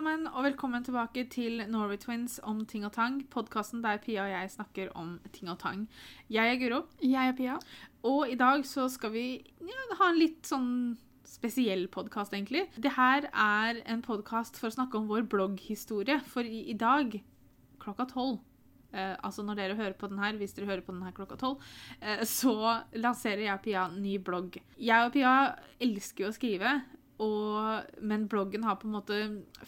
sammen, 0.00 0.22
og 0.32 0.46
velkommen 0.46 0.80
tilbake 0.80 1.26
til 1.28 1.60
Norway 1.68 1.98
Twins 2.00 2.38
om 2.48 2.62
ting 2.64 2.86
og 2.88 2.94
tang. 2.94 3.18
Podkasten 3.28 3.82
der 3.84 3.98
Pia 4.00 4.22
og 4.22 4.30
jeg 4.30 4.50
snakker 4.54 4.92
om 4.96 5.10
ting 5.34 5.50
og 5.52 5.58
tang. 5.60 5.82
Jeg 6.32 6.54
er 6.54 6.56
Guro, 6.56 6.78
Jeg 7.02 7.28
er 7.28 7.34
Pia. 7.36 7.58
og 8.02 8.30
i 8.30 8.34
dag 8.34 8.64
så 8.64 8.88
skal 8.88 9.12
vi 9.12 9.44
ja, 9.60 9.80
ha 9.98 10.08
en 10.08 10.16
litt 10.16 10.46
sånn 10.48 10.96
spesiell 11.28 11.84
podkast, 11.92 12.32
egentlig. 12.32 12.62
Det 12.80 12.94
her 12.96 13.28
er 13.28 13.82
en 13.84 14.00
podkast 14.00 14.56
for 14.56 14.70
å 14.70 14.72
snakke 14.72 14.96
om 14.96 15.10
vår 15.10 15.26
blogghistorie. 15.28 16.16
For 16.24 16.48
i, 16.48 16.70
i 16.70 16.76
dag, 16.80 17.18
klokka 17.78 18.06
tolv 18.08 18.38
eh, 18.94 19.18
Altså 19.20 19.44
når 19.44 19.58
dere 19.58 19.76
hører 19.76 19.98
på 20.00 20.08
den 20.08 20.22
her, 20.22 20.32
hvis 20.40 20.56
dere 20.56 20.70
hører 20.70 20.86
på 20.86 20.94
den 20.96 21.04
her 21.04 21.12
klokka 21.12 21.36
tolv, 21.36 21.60
eh, 22.00 22.24
så 22.24 22.80
lanserer 22.96 23.44
jeg 23.44 23.52
og 23.52 23.62
Pia 23.68 23.84
en 23.90 24.00
ny 24.00 24.16
blogg. 24.16 24.62
Jeg 24.78 25.10
og 25.10 25.12
Pia 25.12 25.34
elsker 25.76 26.24
jo 26.24 26.32
å 26.32 26.38
skrive. 26.38 26.78
Og, 27.20 27.90
men 28.00 28.24
bloggen 28.32 28.64
har 28.64 28.78
på 28.80 28.88
en 28.88 28.96
måte 28.96 29.16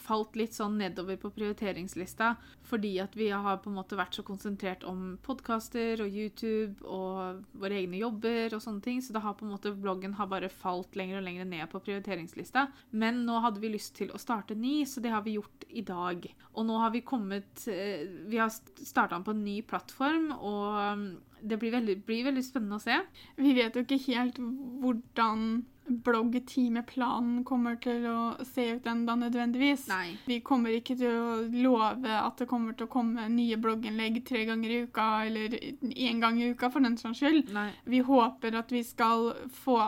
falt 0.00 0.37
litt 0.41 0.57
sånn 0.57 0.79
nedover 0.80 1.18
på 1.21 1.32
prioriteringslista 1.37 2.35
fordi 2.72 2.94
at 3.03 3.13
vi 3.18 3.27
har 3.29 3.58
på 3.61 3.68
en 3.68 3.77
måte 3.77 3.99
vært 3.99 4.17
så 4.17 4.22
konsentrert 4.25 4.86
om 4.89 5.18
podkaster 5.27 6.00
og 6.00 6.14
YouTube 6.17 6.86
og 6.89 7.43
våre 7.61 7.77
egne 7.82 7.99
jobber 8.00 8.54
og 8.57 8.63
sånne 8.64 8.80
ting, 8.85 9.03
så 9.04 9.13
da 9.13 9.21
har 9.25 9.36
på 9.36 9.44
en 9.44 9.53
måte 9.53 9.75
bloggen 9.77 10.14
har 10.17 10.30
bare 10.30 10.49
falt 10.49 10.96
lenger 10.96 11.21
og 11.21 11.27
lenger 11.27 11.50
ned 11.50 11.68
på 11.72 11.82
prioriteringslista. 11.85 12.68
Men 12.96 13.25
nå 13.27 13.43
hadde 13.44 13.61
vi 13.61 13.75
lyst 13.75 13.96
til 13.99 14.14
å 14.14 14.21
starte 14.22 14.57
ny, 14.57 14.86
så 14.89 15.05
det 15.05 15.13
har 15.13 15.27
vi 15.27 15.36
gjort 15.36 15.66
i 15.69 15.85
dag. 15.85 16.25
Og 16.55 16.69
nå 16.69 16.79
har 16.80 16.94
vi 16.94 17.05
kommet 17.05 17.66
eh, 17.69 18.07
Vi 18.30 18.41
har 18.41 18.49
starta 18.53 19.19
den 19.19 19.27
på 19.27 19.36
en 19.36 19.44
ny 19.44 19.58
plattform, 19.66 20.32
og 20.39 21.21
det 21.43 21.59
blir 21.59 21.75
veldig, 21.75 21.99
blir 22.07 22.25
veldig 22.31 22.45
spennende 22.46 22.79
å 22.79 22.82
se. 22.82 22.99
Vi 23.37 23.53
vet 23.59 23.77
jo 23.77 23.85
ikke 23.85 24.00
helt 24.07 24.39
hvordan 24.39 25.63
bloggtimeplanen 26.03 27.43
kommer 27.45 27.75
til 27.83 28.05
å 28.07 28.19
se 28.46 28.64
ut 28.77 28.87
enda 28.89 29.17
nødvendigvis. 29.19 29.89
Nei. 29.91 30.14
Vi 30.29 30.39
kommer 30.47 30.75
ikke 30.77 30.95
til 31.00 31.11
å 31.11 31.41
love 31.64 32.06
at 32.06 32.39
det 32.41 32.47
kommer 32.50 32.77
til 32.78 32.86
å 32.86 32.92
komme 32.92 33.27
nye 33.33 33.59
blogginnlegg 33.61 34.20
tre 34.28 34.44
ganger 34.48 34.70
i 34.70 34.81
uka, 34.86 35.06
eller 35.27 35.56
én 35.92 36.22
gang 36.22 36.39
i 36.41 36.53
uka, 36.53 36.70
for 36.72 36.84
den 36.84 36.97
saks 37.00 37.22
skyld. 37.22 37.53
Nei. 37.55 37.69
Vi 37.84 38.03
håper 38.06 38.59
at 38.61 38.72
vi 38.72 38.84
skal 38.86 39.33
få 39.62 39.78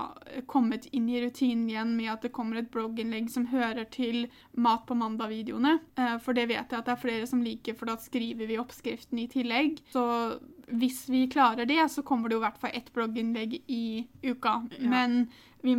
kommet 0.51 0.89
inn 0.93 1.09
i 1.13 1.23
rutinen 1.25 1.69
igjen 1.71 1.95
med 1.99 2.13
at 2.17 2.27
det 2.27 2.35
kommer 2.37 2.61
et 2.61 2.73
blogginnlegg 2.75 3.31
som 3.33 3.49
hører 3.53 3.87
til 3.95 4.27
Mat 4.55 4.85
på 4.87 4.95
mandag-videoene. 4.99 5.79
Eh, 5.99 6.17
For 6.23 6.37
det 6.37 6.49
vet 6.51 6.71
jeg 6.71 6.79
at 6.79 6.87
det 6.87 6.95
er 6.95 7.01
flere 7.01 7.27
som 7.31 7.43
liker, 7.45 7.75
for 7.79 7.91
da 7.91 7.97
skriver 8.01 8.51
vi 8.51 8.59
oppskriften 8.61 9.19
i 9.23 9.29
tillegg. 9.31 9.81
Så 9.95 10.05
hvis 10.67 11.09
vi 11.09 11.27
klarer 11.29 11.67
det, 11.67 11.81
så 11.91 12.03
kommer 12.03 12.29
det 12.29 12.37
jo 12.37 12.41
i 12.43 12.47
hvert 12.47 12.61
fall 12.63 12.71
ett 12.75 12.93
blogginnlegg 12.95 13.59
i 13.67 14.07
uka. 14.23 14.63
Ja. 14.79 14.89
Men 14.91 15.27
vi 15.65 15.75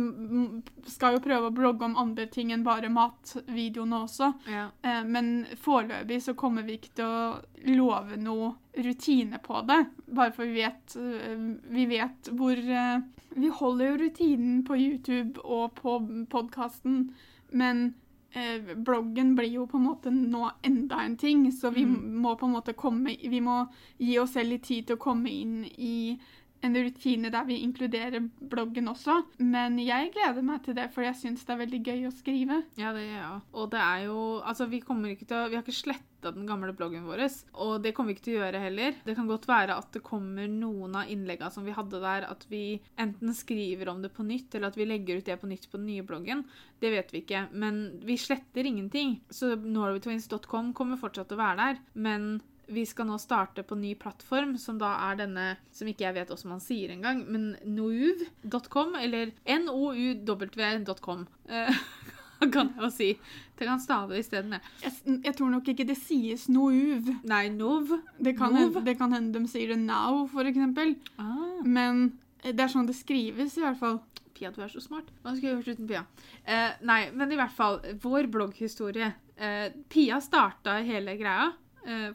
skal 0.90 1.14
jo 1.14 1.22
prøve 1.22 1.48
å 1.50 1.54
blogge 1.54 1.86
om 1.86 1.96
andre 2.00 2.26
ting 2.26 2.50
enn 2.54 2.64
bare 2.66 2.90
matvideoene 2.90 4.00
også. 4.02 4.32
Ja. 4.50 4.68
Eh, 4.82 5.04
Men 5.04 5.46
foreløpig 5.62 6.22
så 6.24 6.34
kommer 6.34 6.66
vi 6.66 6.78
ikke 6.80 6.94
til 6.98 7.06
å 7.06 7.36
love 7.70 8.18
noe 8.18 8.54
rutine 8.82 9.38
på 9.42 9.62
det. 9.68 9.84
Bare 10.06 10.34
for 10.34 10.46
vi 10.46 10.64
vet, 10.64 10.96
eh, 10.98 11.36
vi 11.70 11.86
vet 11.86 12.32
hvor 12.32 12.58
eh, 12.58 12.98
Vi 13.36 13.48
holder 13.52 13.90
jo 13.90 13.96
rutinen 14.00 14.64
på 14.64 14.76
YouTube 14.80 15.42
og 15.44 15.74
på 15.76 15.98
podkasten, 16.32 17.10
men 17.52 17.94
eh, 18.36 18.74
bloggen 18.76 19.34
blir 19.36 19.48
jo 19.54 19.66
på 19.66 19.78
en 19.78 19.86
måte 19.88 20.10
nå 20.12 20.50
enda 20.62 21.00
en 21.04 21.16
ting, 21.16 21.46
så 21.52 21.70
vi 21.72 21.84
Mm. 21.86 22.20
må 22.22 22.36
på 22.38 22.46
en 22.46 22.52
måte 22.52 22.74
komme 22.74 23.16
Vi 23.30 23.40
må 23.40 23.66
gi 23.98 24.18
oss 24.18 24.32
selv 24.34 24.50
litt 24.50 24.62
tid 24.64 24.86
til 24.86 24.96
å 24.96 25.00
komme 25.00 25.30
inn 25.30 25.64
i 25.78 26.18
en 26.66 26.76
rutine 26.76 27.30
der 27.32 27.46
vi 27.48 27.60
inkluderer 27.64 28.26
bloggen 28.50 28.90
også. 28.92 29.20
Men 29.42 29.78
jeg 29.82 30.12
gleder 30.14 30.44
meg 30.46 30.64
til 30.66 30.76
det, 30.78 30.90
for 30.94 31.06
jeg 31.06 31.18
syns 31.20 31.46
det 31.46 31.54
er 31.54 31.62
veldig 31.62 31.82
gøy 31.86 32.06
å 32.08 32.14
skrive. 32.14 32.60
Ja, 32.80 32.92
det 32.96 33.06
gjør 33.06 33.16
jeg 33.16 33.30
òg. 33.30 33.48
Og 33.56 33.72
det 33.74 33.82
er 33.82 34.04
jo 34.08 34.20
Altså, 34.46 34.66
vi 34.70 34.82
kommer 34.84 35.12
ikke 35.12 35.26
til 35.28 35.38
å 35.38 35.48
Vi 35.50 35.56
har 35.56 35.64
ikke 35.64 35.74
sletta 35.74 36.32
den 36.34 36.46
gamle 36.48 36.72
bloggen 36.74 37.04
vår, 37.06 37.20
og 37.62 37.84
det 37.84 37.92
kommer 37.94 38.10
vi 38.10 38.16
ikke 38.16 38.24
til 38.26 38.38
å 38.38 38.40
gjøre 38.40 38.62
heller. 38.64 38.96
Det 39.06 39.14
kan 39.14 39.28
godt 39.30 39.44
være 39.46 39.76
at 39.78 39.92
det 39.94 40.02
kommer 40.02 40.48
noen 40.50 40.96
av 40.98 41.12
innleggene 41.12 41.52
som 41.54 41.62
vi 41.66 41.74
hadde 41.76 42.00
der, 42.02 42.26
at 42.26 42.42
vi 42.50 42.80
enten 42.98 43.34
skriver 43.36 43.92
om 43.92 44.00
det 44.02 44.10
på 44.16 44.26
nytt, 44.26 44.56
eller 44.56 44.72
at 44.72 44.78
vi 44.80 44.88
legger 44.88 45.20
ut 45.20 45.28
det 45.28 45.36
på 45.38 45.50
nytt 45.50 45.68
på 45.70 45.78
den 45.78 45.86
nye 45.92 46.06
bloggen. 46.06 46.42
Det 46.82 46.90
vet 46.90 47.14
vi 47.14 47.22
ikke. 47.22 47.44
Men 47.54 48.00
vi 48.02 48.18
sletter 48.18 48.66
ingenting. 48.66 49.20
Så 49.30 49.54
norwaytwins.com 49.54 50.74
kommer 50.74 50.98
fortsatt 50.98 51.30
til 51.30 51.38
å 51.38 51.44
være 51.44 51.62
der. 51.62 51.80
Men 51.94 52.28
vi 52.66 52.82
skal 52.86 53.06
nå 53.06 53.18
starte 53.22 53.62
på 53.66 53.76
ny 53.78 53.94
plattform, 53.98 54.56
som 54.58 54.78
da 54.80 54.92
er 55.10 55.20
denne 55.20 55.46
Som 55.74 55.88
ikke 55.90 56.06
jeg 56.06 56.16
vet 56.16 56.32
hvordan 56.32 56.52
man 56.56 56.62
sier 56.64 56.92
engang, 56.94 57.22
men 57.30 57.52
nouv.com, 57.62 58.96
eller 59.00 59.32
nouw.com. 59.46 61.26
Eh, 61.48 61.80
kan 62.52 62.72
jeg 62.74 62.82
jo 62.82 62.90
si. 62.92 63.10
Det 63.56 63.68
kan 63.68 63.80
stave 63.80 64.18
isteden, 64.20 64.56
jeg. 64.58 64.74
Jeg, 64.82 65.20
jeg 65.24 65.36
tror 65.38 65.52
nok 65.54 65.70
ikke 65.72 65.86
det 65.88 65.96
sies 66.00 66.48
nouv. 66.52 67.08
Nei, 67.24 67.46
nov. 67.54 67.94
Det 68.18 68.36
kan, 68.36 68.52
Nov? 68.52 68.74
hende, 68.74 68.84
det 68.84 68.96
kan 69.00 69.14
hende 69.16 69.38
de 69.38 69.48
sier 69.50 69.72
det 69.72 69.80
now, 69.80 70.26
for 70.32 70.48
eksempel. 70.48 70.96
Ah. 71.22 71.62
Men 71.64 72.10
det 72.44 72.60
er 72.60 72.72
sånn 72.72 72.88
det 72.88 72.98
skrives, 72.98 73.56
i 73.56 73.64
hvert 73.64 73.80
fall. 73.80 74.00
Pia, 74.36 74.50
du 74.52 74.60
er 74.60 74.68
så 74.68 74.82
smart. 74.84 75.06
Hva 75.22 75.32
skulle 75.32 75.54
jeg 75.54 75.62
gjort 75.62 75.78
uten 75.78 75.88
Pia? 75.88 76.02
Eh, 76.44 76.74
nei, 76.84 77.06
men 77.16 77.32
i 77.32 77.38
hvert 77.38 77.54
fall, 77.56 77.80
vår 78.02 78.28
blogghistorie. 78.32 79.14
Eh, 79.36 79.70
Pia 79.92 80.18
starta 80.20 80.76
hele 80.84 81.16
greia, 81.16 81.46
eh, 81.48 81.54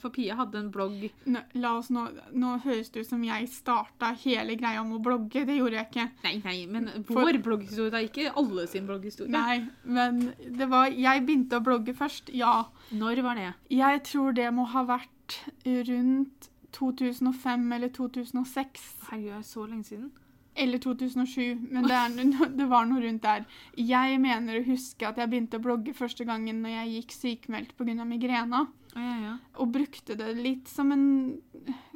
for 0.01 0.09
Pia 0.11 0.35
hadde 0.35 0.59
en 0.59 0.69
blogg 0.73 1.05
Nå, 1.31 1.39
la 1.61 1.71
oss 1.77 1.89
nå, 1.93 2.03
nå 2.33 2.57
høres 2.65 2.89
det 2.91 3.03
ut 3.05 3.09
som 3.09 3.23
jeg 3.23 3.47
starta 3.49 4.11
hele 4.23 4.55
greia 4.59 4.81
om 4.81 4.91
å 4.97 5.01
blogge. 5.03 5.45
Det 5.47 5.55
gjorde 5.57 5.77
jeg 5.79 5.87
ikke. 5.89 6.07
Nei, 6.25 6.33
nei, 6.43 6.55
men 6.67 6.89
For- 7.07 7.21
vår 7.23 7.39
blogghistorie, 7.45 7.93
er 7.93 8.07
Ikke 8.09 8.33
alle 8.35 8.67
sin 8.67 8.87
blogghistorie. 8.87 9.31
Nei, 9.31 9.61
men 9.85 10.33
det 10.57 10.67
var 10.69 10.87
Jeg 10.91 11.25
begynte 11.25 11.59
å 11.59 11.63
blogge 11.63 11.95
først, 11.95 12.33
ja. 12.35 12.65
Når 12.91 13.21
var 13.23 13.35
det? 13.35 13.53
Jeg 13.69 14.03
tror 14.03 14.33
det 14.35 14.49
må 14.53 14.65
ha 14.73 14.83
vært 14.83 15.39
rundt 15.65 16.49
2005 16.71 17.71
eller 17.75 17.89
2006. 17.89 18.81
Herregud, 19.09 19.31
er 19.31 19.37
det 19.41 19.45
så 19.49 19.65
lenge 19.67 19.85
siden? 19.87 20.11
Eller 20.55 20.81
2007, 20.83 21.67
men 21.71 21.85
det, 21.87 21.95
er, 21.95 22.49
det 22.59 22.67
var 22.69 22.85
noe 22.89 23.01
rundt 23.05 23.23
der. 23.23 23.45
Jeg 23.79 24.19
mener 24.19 24.59
å 24.59 24.65
huske 24.67 25.07
at 25.07 25.17
jeg 25.21 25.31
begynte 25.31 25.61
å 25.61 25.63
blogge 25.63 25.93
første 25.95 26.27
gangen 26.27 26.59
når 26.63 26.75
jeg 26.75 26.93
gikk 26.97 27.15
sykemeldt 27.15 27.73
pga. 27.79 28.03
migrena. 28.05 28.65
Å, 28.91 28.99
ja, 28.99 29.15
ja. 29.23 29.37
Og 29.63 29.71
brukte 29.71 30.17
det 30.19 30.33
litt 30.35 30.67
som 30.67 30.91
en 30.91 31.07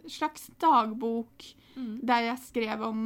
slags 0.08 0.50
dagbok 0.62 1.54
Mm. 1.76 2.00
der 2.08 2.22
jeg 2.30 2.40
skrev 2.40 2.84
om 2.88 3.00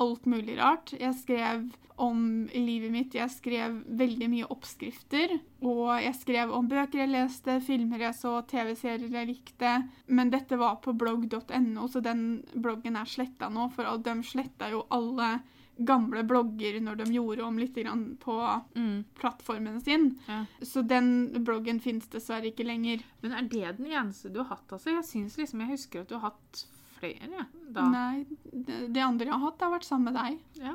alt 0.00 0.26
mulig 0.26 0.58
rart. 0.58 0.92
Jeg 0.98 1.14
skrev 1.20 1.70
om 2.02 2.48
livet 2.54 2.90
mitt, 2.90 3.14
jeg 3.14 3.30
skrev 3.30 3.76
veldig 3.86 4.28
mye 4.32 4.48
oppskrifter. 4.50 5.36
Og 5.62 5.90
jeg 6.02 6.14
skrev 6.18 6.50
om 6.56 6.68
bøker 6.70 7.02
jeg 7.04 7.12
leste, 7.12 7.58
filmer 7.62 8.06
jeg 8.08 8.16
så, 8.18 8.38
TV-serier 8.48 9.12
jeg 9.12 9.28
likte. 9.28 9.74
Men 10.08 10.32
dette 10.32 10.58
var 10.58 10.80
på 10.82 10.94
blogg.no, 10.98 11.88
så 11.92 12.02
den 12.02 12.42
bloggen 12.54 12.96
er 12.98 13.08
sletta 13.08 13.50
nå. 13.52 13.68
For 13.76 13.86
de 14.02 14.16
sletta 14.26 14.70
jo 14.72 14.86
alle 14.90 15.40
gamle 15.82 16.20
blogger 16.28 16.76
når 16.84 16.98
de 17.00 17.06
gjorde 17.14 17.44
om 17.46 17.56
litt 17.58 17.74
på 18.20 18.34
Mm. 18.76 19.04
plattformen 19.18 19.80
sin. 19.80 20.18
Ja. 20.28 20.44
Så 20.60 20.82
den 20.86 21.32
bloggen 21.44 21.80
fins 21.80 22.06
dessverre 22.08 22.50
ikke 22.50 22.64
lenger. 22.66 23.02
Men 23.22 23.32
er 23.32 23.42
det 23.42 23.76
den 23.78 23.86
eneste 23.86 24.30
du 24.32 24.42
har 24.42 24.56
hatt, 24.56 24.68
altså? 24.72 24.90
Jeg 24.90 25.04
synes 25.04 25.36
liksom 25.38 25.60
jeg 25.60 25.70
husker 25.70 26.00
at 26.00 26.08
du 26.08 26.18
har 26.18 26.30
hatt 26.32 26.66
flere, 27.02 27.28
ja. 27.28 27.44
Da. 27.72 27.84
Nei, 27.88 28.24
det, 28.52 28.78
det 28.94 29.04
andre 29.04 29.28
jeg 29.28 29.34
har 29.34 29.44
hatt, 29.46 29.62
har 29.64 29.74
vært 29.74 29.88
sammen 29.88 30.12
med 30.12 30.18
deg. 30.20 30.40
Ja, 30.62 30.74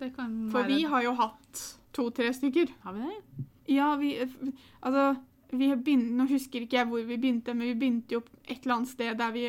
det 0.00 0.12
kan 0.16 0.36
For 0.52 0.64
være 0.64 0.72
vi 0.72 0.84
har 0.92 1.04
jo 1.04 1.16
hatt 1.18 1.64
to-tre 1.96 2.30
stykker. 2.36 2.72
Har 2.84 2.96
vi 2.96 3.08
det? 3.08 3.46
Ja, 3.70 3.94
vi 4.00 4.14
Altså, 4.20 5.04
vi 5.50 5.68
begynte, 5.74 6.14
nå 6.16 6.26
husker 6.30 6.64
ikke 6.64 6.78
jeg 6.78 6.88
hvor 6.90 7.02
vi 7.06 7.18
begynte, 7.18 7.54
men 7.54 7.72
vi 7.72 7.78
begynte 7.78 8.16
jo 8.16 8.22
et 8.44 8.62
eller 8.62 8.76
annet 8.78 8.92
sted 8.92 9.18
der 9.18 9.32
vi 9.34 9.46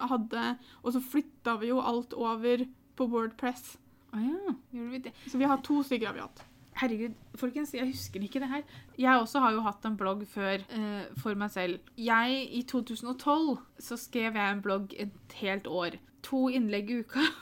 hadde 0.00 0.44
Og 0.82 0.94
så 0.94 1.02
flytta 1.04 1.58
vi 1.60 1.72
jo 1.72 1.82
alt 1.84 2.16
over 2.16 2.64
på 2.96 3.08
Wordpress. 3.12 3.76
Å 4.12 4.20
ja, 4.20 4.54
gjorde 4.72 4.92
vi 4.92 5.04
det? 5.06 5.12
Så 5.26 5.40
vi 5.40 5.48
har 5.48 5.60
to 5.64 5.82
stykker 5.86 6.10
har 6.10 6.16
vi 6.16 6.24
hatt. 6.24 6.42
Herregud, 6.80 7.14
folkens, 7.36 7.74
jeg 7.76 7.90
husker 7.90 8.22
ikke 8.24 8.40
det 8.42 8.48
her. 8.48 8.62
Jeg 8.98 9.20
også 9.20 9.42
har 9.44 9.52
jo 9.52 9.64
hatt 9.66 9.84
en 9.86 9.96
blogg 10.00 10.24
før 10.30 10.62
eh, 10.72 11.04
for 11.20 11.36
meg 11.38 11.52
selv. 11.52 11.92
Jeg, 12.00 12.38
I 12.48 12.62
2012 12.68 13.58
så 13.82 13.98
skrev 14.00 14.38
jeg 14.40 14.56
en 14.56 14.62
blogg 14.64 14.94
et 14.96 15.36
helt 15.42 15.68
år. 15.68 15.98
To 16.30 16.46
innlegg 16.52 16.90
i 16.90 17.02
uka. 17.04 17.28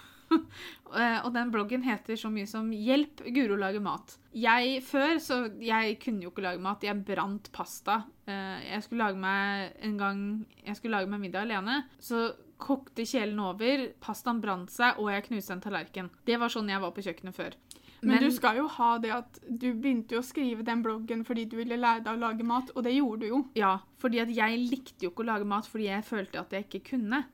Eh, 0.90 1.20
og 1.22 1.30
den 1.34 1.52
bloggen 1.54 1.84
heter 1.86 2.18
så 2.18 2.26
mye 2.30 2.48
som 2.50 2.66
'Hjelp, 2.70 3.20
Guro 3.34 3.54
lage 3.58 3.78
mat'. 3.78 4.16
Jeg 4.34 4.80
før, 4.82 5.18
så 5.22 5.36
jeg 5.62 6.00
kunne 6.02 6.22
jo 6.22 6.30
ikke 6.30 6.42
lage 6.42 6.62
mat. 6.62 6.82
Jeg 6.82 7.04
brant 7.06 7.50
pasta. 7.52 8.04
Eh, 8.26 8.58
jeg 8.72 8.82
skulle 8.82 9.04
lage 9.04 9.18
meg 9.18 9.72
en 9.82 9.98
gang 9.98 10.46
Jeg 10.66 10.76
skulle 10.76 10.96
lage 10.96 11.10
meg 11.10 11.20
middag 11.20 11.46
alene. 11.46 11.84
Så 12.00 12.32
kokte 12.58 13.06
kjelen 13.06 13.38
over, 13.38 13.86
pastaen 14.00 14.40
brant 14.42 14.70
seg, 14.70 14.98
og 14.98 15.10
jeg 15.12 15.28
knuste 15.28 15.52
en 15.56 15.62
tallerken. 15.64 16.10
Det 16.26 16.38
var 16.40 16.52
sånn 16.52 16.68
jeg 16.68 16.82
var 16.82 16.90
på 16.90 17.02
kjøkkenet 17.06 17.34
før. 17.34 17.56
Men, 18.02 18.22
du 18.22 18.30
skal 18.32 18.56
jo 18.56 18.66
ha 18.78 18.92
det 18.98 19.10
at 19.12 19.40
du 19.44 19.66
begynte 19.74 20.16
jo 20.16 20.22
å 20.22 20.24
skrive 20.24 20.64
den 20.64 20.80
bloggen 20.82 21.24
fordi 21.26 21.44
du 21.50 21.58
ville 21.58 21.76
lære 21.76 22.04
deg 22.06 22.14
å 22.16 22.20
lage 22.22 22.46
mat, 22.48 22.70
og 22.74 22.84
det 22.86 22.94
gjorde 22.94 23.20
du 23.20 23.26
jo. 23.28 23.40
Ja, 23.58 23.74
fordi 24.00 24.22
at 24.22 24.32
jeg 24.32 24.62
likte 24.70 25.04
jo 25.04 25.10
ikke 25.12 25.26
å 25.26 25.30
lage 25.34 25.48
mat 25.48 25.68
fordi 25.68 25.90
jeg 25.90 26.06
følte 26.08 26.40
at 26.40 26.56
jeg 26.56 26.64
ikke 26.68 26.82
kunne. 26.96 27.24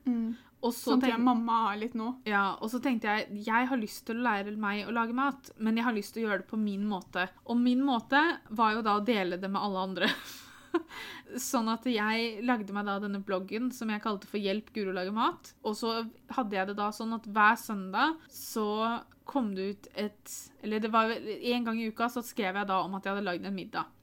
Og 0.57 0.73
så 0.73 0.95
Sånn 0.95 1.01
tenk- 1.05 1.21
mamma 1.21 1.67
har 1.67 1.77
litt 1.77 1.93
nå. 1.95 2.15
Ja, 2.25 2.57
og 2.59 2.71
så 2.73 2.81
tenkte 2.81 3.03
jeg 3.13 3.43
jeg 3.45 3.67
har 3.69 3.77
lyst 3.77 4.05
til 4.07 4.17
å 4.17 4.25
lære 4.25 4.55
meg 4.57 4.87
å 4.87 4.91
lage 4.95 5.13
mat, 5.13 5.51
men 5.59 5.77
jeg 5.77 5.85
har 5.85 5.93
lyst 5.93 6.13
til 6.15 6.25
å 6.25 6.29
gjøre 6.31 6.41
det 6.43 6.49
på 6.49 6.57
min 6.59 6.83
måte. 6.89 7.27
Og 7.45 7.57
min 7.61 7.79
måte 7.85 8.19
var 8.49 8.73
jo 8.73 8.81
da 8.81 8.97
å 8.97 9.05
dele 9.05 9.37
det 9.37 9.49
med 9.49 9.61
alle 9.61 9.85
andre. 9.87 10.09
sånn 11.37 11.69
at 11.71 11.85
jeg 11.89 12.41
lagde 12.45 12.73
meg 12.75 12.87
da 12.87 12.97
denne 13.03 13.21
bloggen 13.23 13.69
som 13.75 13.89
jeg 13.93 14.01
kalte 14.03 14.27
for 14.29 14.41
Hjelp 14.41 14.71
Guro 14.75 14.93
lage 14.95 15.13
mat. 15.15 15.53
Og 15.63 15.77
så 15.77 15.93
hadde 16.35 16.57
jeg 16.57 16.67
det 16.71 16.77
da 16.79 16.89
sånn 16.95 17.15
at 17.17 17.25
hver 17.27 17.55
søndag 17.61 18.17
så 18.33 18.67
kom 19.27 19.51
det 19.57 19.67
ut 19.73 19.87
et 19.95 20.33
Eller 20.63 20.79
det 20.83 20.89
var 20.93 21.11
en 21.11 21.67
gang 21.67 21.79
i 21.81 21.89
uka 21.91 22.07
så 22.09 22.23
skrev 22.25 22.55
jeg 22.55 22.67
da 22.69 22.79
om 22.83 22.95
at 22.97 23.05
jeg 23.05 23.13
hadde 23.15 23.25
lagd 23.27 23.45
en 23.45 23.55
middag. 23.55 23.93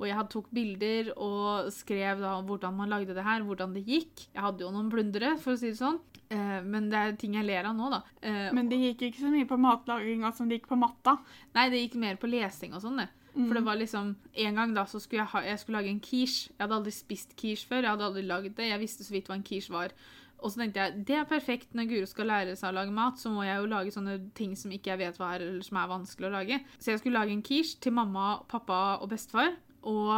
Og 0.00 0.06
jeg 0.08 0.28
tok 0.32 0.46
bilder 0.56 1.10
og 1.20 1.66
skrev 1.76 2.22
da 2.22 2.38
hvordan 2.40 2.72
man 2.78 2.88
lagde 2.88 3.12
det 3.12 3.24
her, 3.26 3.42
hvordan 3.44 3.74
det 3.76 3.82
gikk. 3.84 4.22
Jeg 4.32 4.40
hadde 4.40 4.64
jo 4.64 4.70
noen 4.72 4.88
blundere, 4.88 5.34
for 5.42 5.52
å 5.52 5.58
si 5.60 5.68
det 5.74 5.76
sånn. 5.82 5.98
Eh, 6.32 6.62
men 6.64 6.88
det 6.88 6.96
er 7.02 7.12
ting 7.20 7.34
jeg 7.36 7.44
ler 7.44 7.68
av 7.68 7.76
nå, 7.76 7.90
da. 7.92 7.98
Eh, 8.22 8.48
Men 8.56 8.70
det 8.70 8.78
gikk 8.80 9.02
ikke 9.10 9.26
så 9.26 9.32
mye 9.34 9.48
på 9.48 9.58
matlaginga 9.60 10.32
som 10.32 10.48
det 10.48 10.60
gikk 10.62 10.70
på 10.72 10.78
matta. 10.80 11.18
Nei, 11.54 11.68
det 11.68 11.82
gikk 11.82 11.98
mer 12.00 12.16
på 12.16 12.30
lesing 12.32 12.72
og 12.72 12.80
sånn, 12.80 12.96
det. 13.04 13.08
For 13.38 13.54
det 13.54 13.62
var 13.68 13.76
liksom 13.78 14.16
En 14.34 14.54
gang 14.56 14.72
da 14.74 14.82
så 14.88 14.98
skulle 14.98 15.20
jeg, 15.22 15.30
ha, 15.34 15.40
jeg 15.46 15.58
skulle 15.60 15.78
lage 15.78 15.90
en 15.92 16.00
quiche. 16.00 16.48
Jeg 16.48 16.64
hadde 16.64 16.74
aldri 16.80 16.90
spist 16.96 17.36
quiche 17.36 17.68
før. 17.68 17.82
Jeg 17.84 17.90
hadde 17.92 18.08
aldri 18.08 18.22
lagd 18.26 18.56
det. 18.56 18.70
Jeg 18.72 18.80
visste 18.80 19.04
så 19.04 19.12
vidt 19.14 19.28
hva 19.28 19.36
en 19.36 19.44
quiche 19.46 19.70
var. 19.70 19.92
Og 20.38 20.52
så 20.52 20.62
tenkte 20.62 20.84
jeg 20.84 21.04
det 21.08 21.16
er 21.18 21.28
perfekt 21.28 21.74
når 21.74 21.88
Guro 21.90 22.08
skal 22.08 22.28
lære 22.30 22.56
seg 22.58 22.70
å 22.70 22.76
lage 22.76 22.94
mat, 22.94 23.18
så 23.18 23.32
må 23.34 23.42
jeg 23.46 23.58
jo 23.58 23.70
lage 23.70 23.94
sånne 23.94 24.18
ting 24.38 24.52
som 24.58 24.72
ikke 24.74 24.92
jeg 24.92 25.02
vet 25.02 25.18
hva 25.18 25.32
er, 25.34 25.46
eller 25.46 25.64
som 25.66 25.80
er 25.80 25.90
vanskelig 25.90 26.28
å 26.28 26.34
lage. 26.36 26.60
Så 26.78 26.92
jeg 26.92 27.02
skulle 27.02 27.18
lage 27.18 27.34
en 27.34 27.42
quiche 27.46 27.80
til 27.82 27.96
mamma, 27.96 28.28
pappa 28.50 28.82
og 29.02 29.10
bestefar, 29.10 29.56
og 29.88 30.14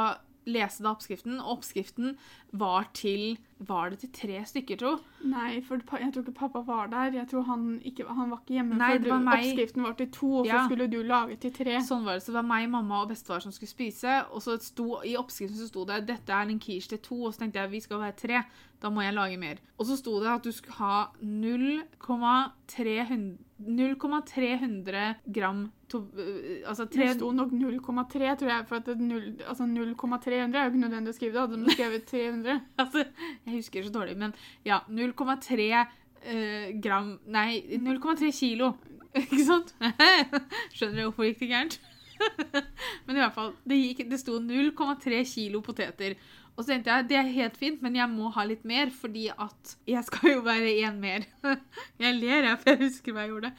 lese 0.52 0.82
da 0.84 0.92
oppskriften. 0.94 1.40
Og 1.40 1.58
oppskriften 1.58 2.16
var 2.52 2.84
til 2.96 3.38
Var 3.60 3.90
det 3.92 3.98
til 4.00 4.08
tre 4.16 4.38
stykker, 4.48 4.78
tro? 4.80 4.94
Nei, 5.28 5.60
for 5.60 5.76
jeg 6.00 6.14
tror 6.14 6.22
ikke 6.24 6.32
pappa 6.38 6.62
var 6.64 6.88
der. 6.88 7.12
Jeg 7.18 7.28
tror 7.28 7.42
Han, 7.44 7.80
ikke, 7.84 8.06
han 8.08 8.30
var 8.30 8.38
ikke 8.40 8.54
hjemme. 8.56 8.78
Nei, 8.80 8.96
for 8.96 9.04
var 9.10 9.20
du. 9.20 9.28
Oppskriften 9.34 9.82
var 9.84 9.92
til 9.98 10.08
to, 10.16 10.30
og 10.40 10.46
så 10.48 10.62
skulle 10.64 10.86
du 10.88 11.02
lage 11.04 11.36
til 11.42 11.52
tre. 11.52 11.76
Sånn 11.84 12.06
var 12.06 12.14
det. 12.16 12.22
Så 12.24 12.32
det 12.32 12.40
var 12.40 12.48
meg, 12.48 12.70
mamma 12.72 13.02
og 13.02 13.08
bestefar 13.12 13.40
som 13.44 13.52
skulle 13.52 13.68
spise. 13.68 14.24
Og 14.32 14.40
så 14.44 14.56
sto, 14.64 14.88
i 15.04 15.12
oppskriften 15.20 15.60
så 15.60 15.68
sto 15.68 15.84
det 15.84 16.08
dette 16.08 16.32
er 16.32 16.48
en 16.48 16.62
quiche 16.62 16.88
til 16.94 17.02
to. 17.04 17.18
Og 17.26 17.32
så 17.34 17.38
tenkte 17.44 17.60
jeg 17.60 17.72
vi 17.74 17.80
skal 17.84 18.00
være 18.00 18.16
tre. 18.24 18.38
Da 18.80 18.86
må 18.88 19.04
jeg 19.04 19.18
lage 19.18 19.36
mer. 19.36 19.56
Og 19.76 19.84
så 19.90 19.94
sto 20.00 20.12
det 20.24 20.32
at 20.32 20.44
du 20.46 20.52
skulle 20.56 20.80
ha 20.80 21.12
0,300 21.20 23.49
0,300 23.60 25.14
gram 25.34 25.72
øh, 25.94 26.62
Altså 26.66 26.84
Det 26.84 26.92
tre, 26.92 27.14
sto 27.14 27.30
nok 27.32 27.52
0,3, 27.52 28.36
tror 28.36 28.48
jeg. 28.48 28.64
For 28.68 28.76
at 28.76 28.98
0, 28.98 29.22
altså 29.48 29.66
0,300 29.66 30.58
er 30.58 30.64
jo 30.64 30.70
ikke 30.70 30.84
nødvendig 30.84 31.12
å 31.12 31.16
skrive 31.16 31.32
Da 31.34 31.46
Hadde 31.46 31.64
de 31.64 31.74
skrevet 31.76 32.04
300. 32.04 32.60
altså, 32.82 33.04
Jeg 33.46 33.54
husker 33.54 33.84
så 33.84 33.92
dårlig, 33.92 34.16
men 34.18 34.34
ja. 34.64 34.80
0,3 34.88 35.70
uh, 35.76 36.80
gram 36.82 37.18
Nei, 37.26 37.62
0,3 37.76 38.32
kilo. 38.38 38.72
Ikke 39.20 39.44
sant? 39.44 39.74
Skjønner 40.76 41.00
du 41.00 41.06
hvorfor 41.08 41.26
gikk 41.26 41.40
det 41.44 41.50
gærent? 41.50 41.80
men 43.06 43.16
i 43.16 43.22
hvert 43.22 43.36
fall, 43.36 43.54
det, 43.68 43.80
gikk, 43.80 44.04
det 44.10 44.20
sto 44.20 44.38
0,3 44.42 45.22
kilo 45.34 45.62
poteter. 45.64 46.16
Og 46.56 46.64
så 46.64 46.74
tenkte 46.74 46.92
jeg 46.92 47.06
det 47.08 47.16
er 47.16 47.30
helt 47.32 47.56
fint, 47.56 47.82
men 47.84 47.94
jeg 47.96 48.10
må 48.12 48.30
ha 48.34 48.44
litt 48.44 48.66
mer, 48.68 48.90
fordi 48.92 49.28
at 49.32 49.76
jeg 49.88 50.02
skal 50.08 50.34
jo 50.34 50.42
være 50.44 50.74
én 50.82 50.98
mer. 51.00 51.24
jeg 52.02 52.18
ler, 52.18 52.50
jeg, 52.50 52.58
for 52.60 52.74
jeg 52.74 52.82
husker 52.84 53.16
hva 53.16 53.24
jeg 53.24 53.32
gjorde. 53.34 53.52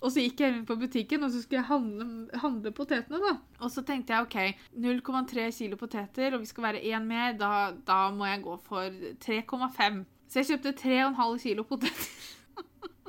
Og 0.00 0.08
så 0.08 0.22
gikk 0.24 0.40
jeg 0.40 0.54
inn 0.54 0.66
på 0.68 0.78
butikken, 0.80 1.24
og 1.26 1.32
så 1.32 1.42
skulle 1.42 1.60
jeg 1.60 1.68
handle, 1.68 2.06
handle 2.40 2.72
potetene. 2.72 3.20
da. 3.20 3.34
Og 3.60 3.72
så 3.72 3.84
tenkte 3.86 4.16
jeg 4.16 4.26
OK, 4.26 4.38
0,3 4.80 5.50
kilo 5.58 5.76
poteter, 5.80 6.34
og 6.34 6.42
vi 6.42 6.48
skal 6.48 6.66
være 6.70 6.84
én 6.88 7.04
mer, 7.06 7.34
da, 7.38 7.52
da 7.86 8.00
må 8.14 8.26
jeg 8.30 8.42
gå 8.46 8.56
for 8.64 9.02
3,5. 9.26 10.00
Så 10.30 10.40
jeg 10.40 10.48
kjøpte 10.52 10.72
3,5 10.80 11.42
kilo 11.44 11.66
poteter. 11.68 12.08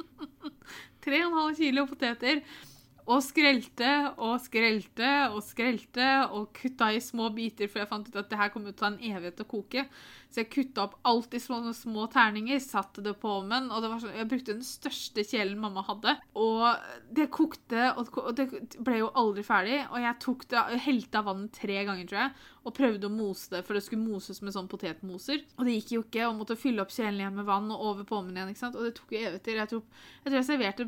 3,5 1.06 1.56
kilo 1.57 1.88
poteter. 1.88 2.44
Og 3.09 3.24
skrelte 3.25 3.92
og 4.21 4.36
skrelte 4.44 5.12
og 5.33 5.42
skrelte 5.44 6.09
og 6.30 6.51
kutta 6.53 6.92
i 6.94 7.01
små 7.01 7.31
biter, 7.33 7.69
for 7.71 7.81
jeg 7.81 7.89
fant 7.89 8.07
ut 8.07 8.19
at 8.21 8.30
det 8.30 8.38
her 8.38 8.51
kommer 8.53 8.69
til 8.69 8.77
å 8.77 8.81
ta 8.83 8.92
en 8.92 9.00
evighet 9.01 9.42
å 9.42 9.48
koke. 9.50 9.86
Så 10.31 10.45
jeg 10.45 10.51
kutta 10.54 10.86
opp 10.86 10.94
alt 11.07 11.33
i 11.36 11.42
små, 11.44 11.60
små 11.75 12.06
terninger, 12.12 12.60
satte 12.63 13.04
det 13.04 13.18
på 13.19 13.28
ovnen, 13.42 13.68
og 13.68 13.83
det 13.83 13.89
var 13.92 14.00
sånn, 14.00 14.13
jeg 14.16 14.30
brukte 14.31 14.54
den 14.56 14.63
største 14.63 15.25
kjelen 15.28 15.60
mamma 15.60 15.83
hadde. 15.83 16.13
Og 16.39 16.63
det 17.12 17.28
kokte, 17.36 17.89
og 18.00 18.31
det 18.38 18.48
ble 18.80 19.01
jo 19.01 19.10
aldri 19.19 19.44
ferdig. 19.44 19.81
Og 19.89 20.00
jeg 20.00 20.19
tok 20.24 20.48
det, 20.54 20.63
helte 20.86 21.19
av 21.19 21.28
vannet 21.28 21.60
tre 21.60 21.81
ganger, 21.83 22.07
tror 22.07 22.22
jeg, 22.22 22.48
og 22.62 22.75
prøvde 22.78 23.10
å 23.10 23.13
mose 23.13 23.51
det, 23.51 23.63
for 23.68 23.75
det 23.75 23.83
skulle 23.83 24.06
moses 24.06 24.39
med 24.45 24.56
sånn 24.56 24.72
potetmoser. 24.72 25.44
Og 25.57 25.68
det 25.68 25.75
gikk 25.80 25.94
jo 25.98 26.06
ikke, 26.06 26.25
og 26.30 26.39
måtte 26.39 26.60
fylle 26.60 26.86
opp 26.86 26.95
kjelen 26.95 27.19
igjen 27.19 27.38
med 27.42 27.50
vann 27.51 27.68
og 27.74 27.86
over 27.92 28.07
på 28.07 28.22
ovnen 28.22 28.39
igjen, 28.39 28.56
ikke 28.56 28.63
sant. 28.63 28.80
Og 28.80 28.88
det 28.88 28.95
tok 29.01 29.12
jo 29.12 29.22
evigheter. 29.25 29.60
Jeg 29.60 29.72
tror, 29.74 29.84
jeg 30.22 30.30
tror 30.30 30.39
jeg 30.39 30.50
serverte 30.54 30.88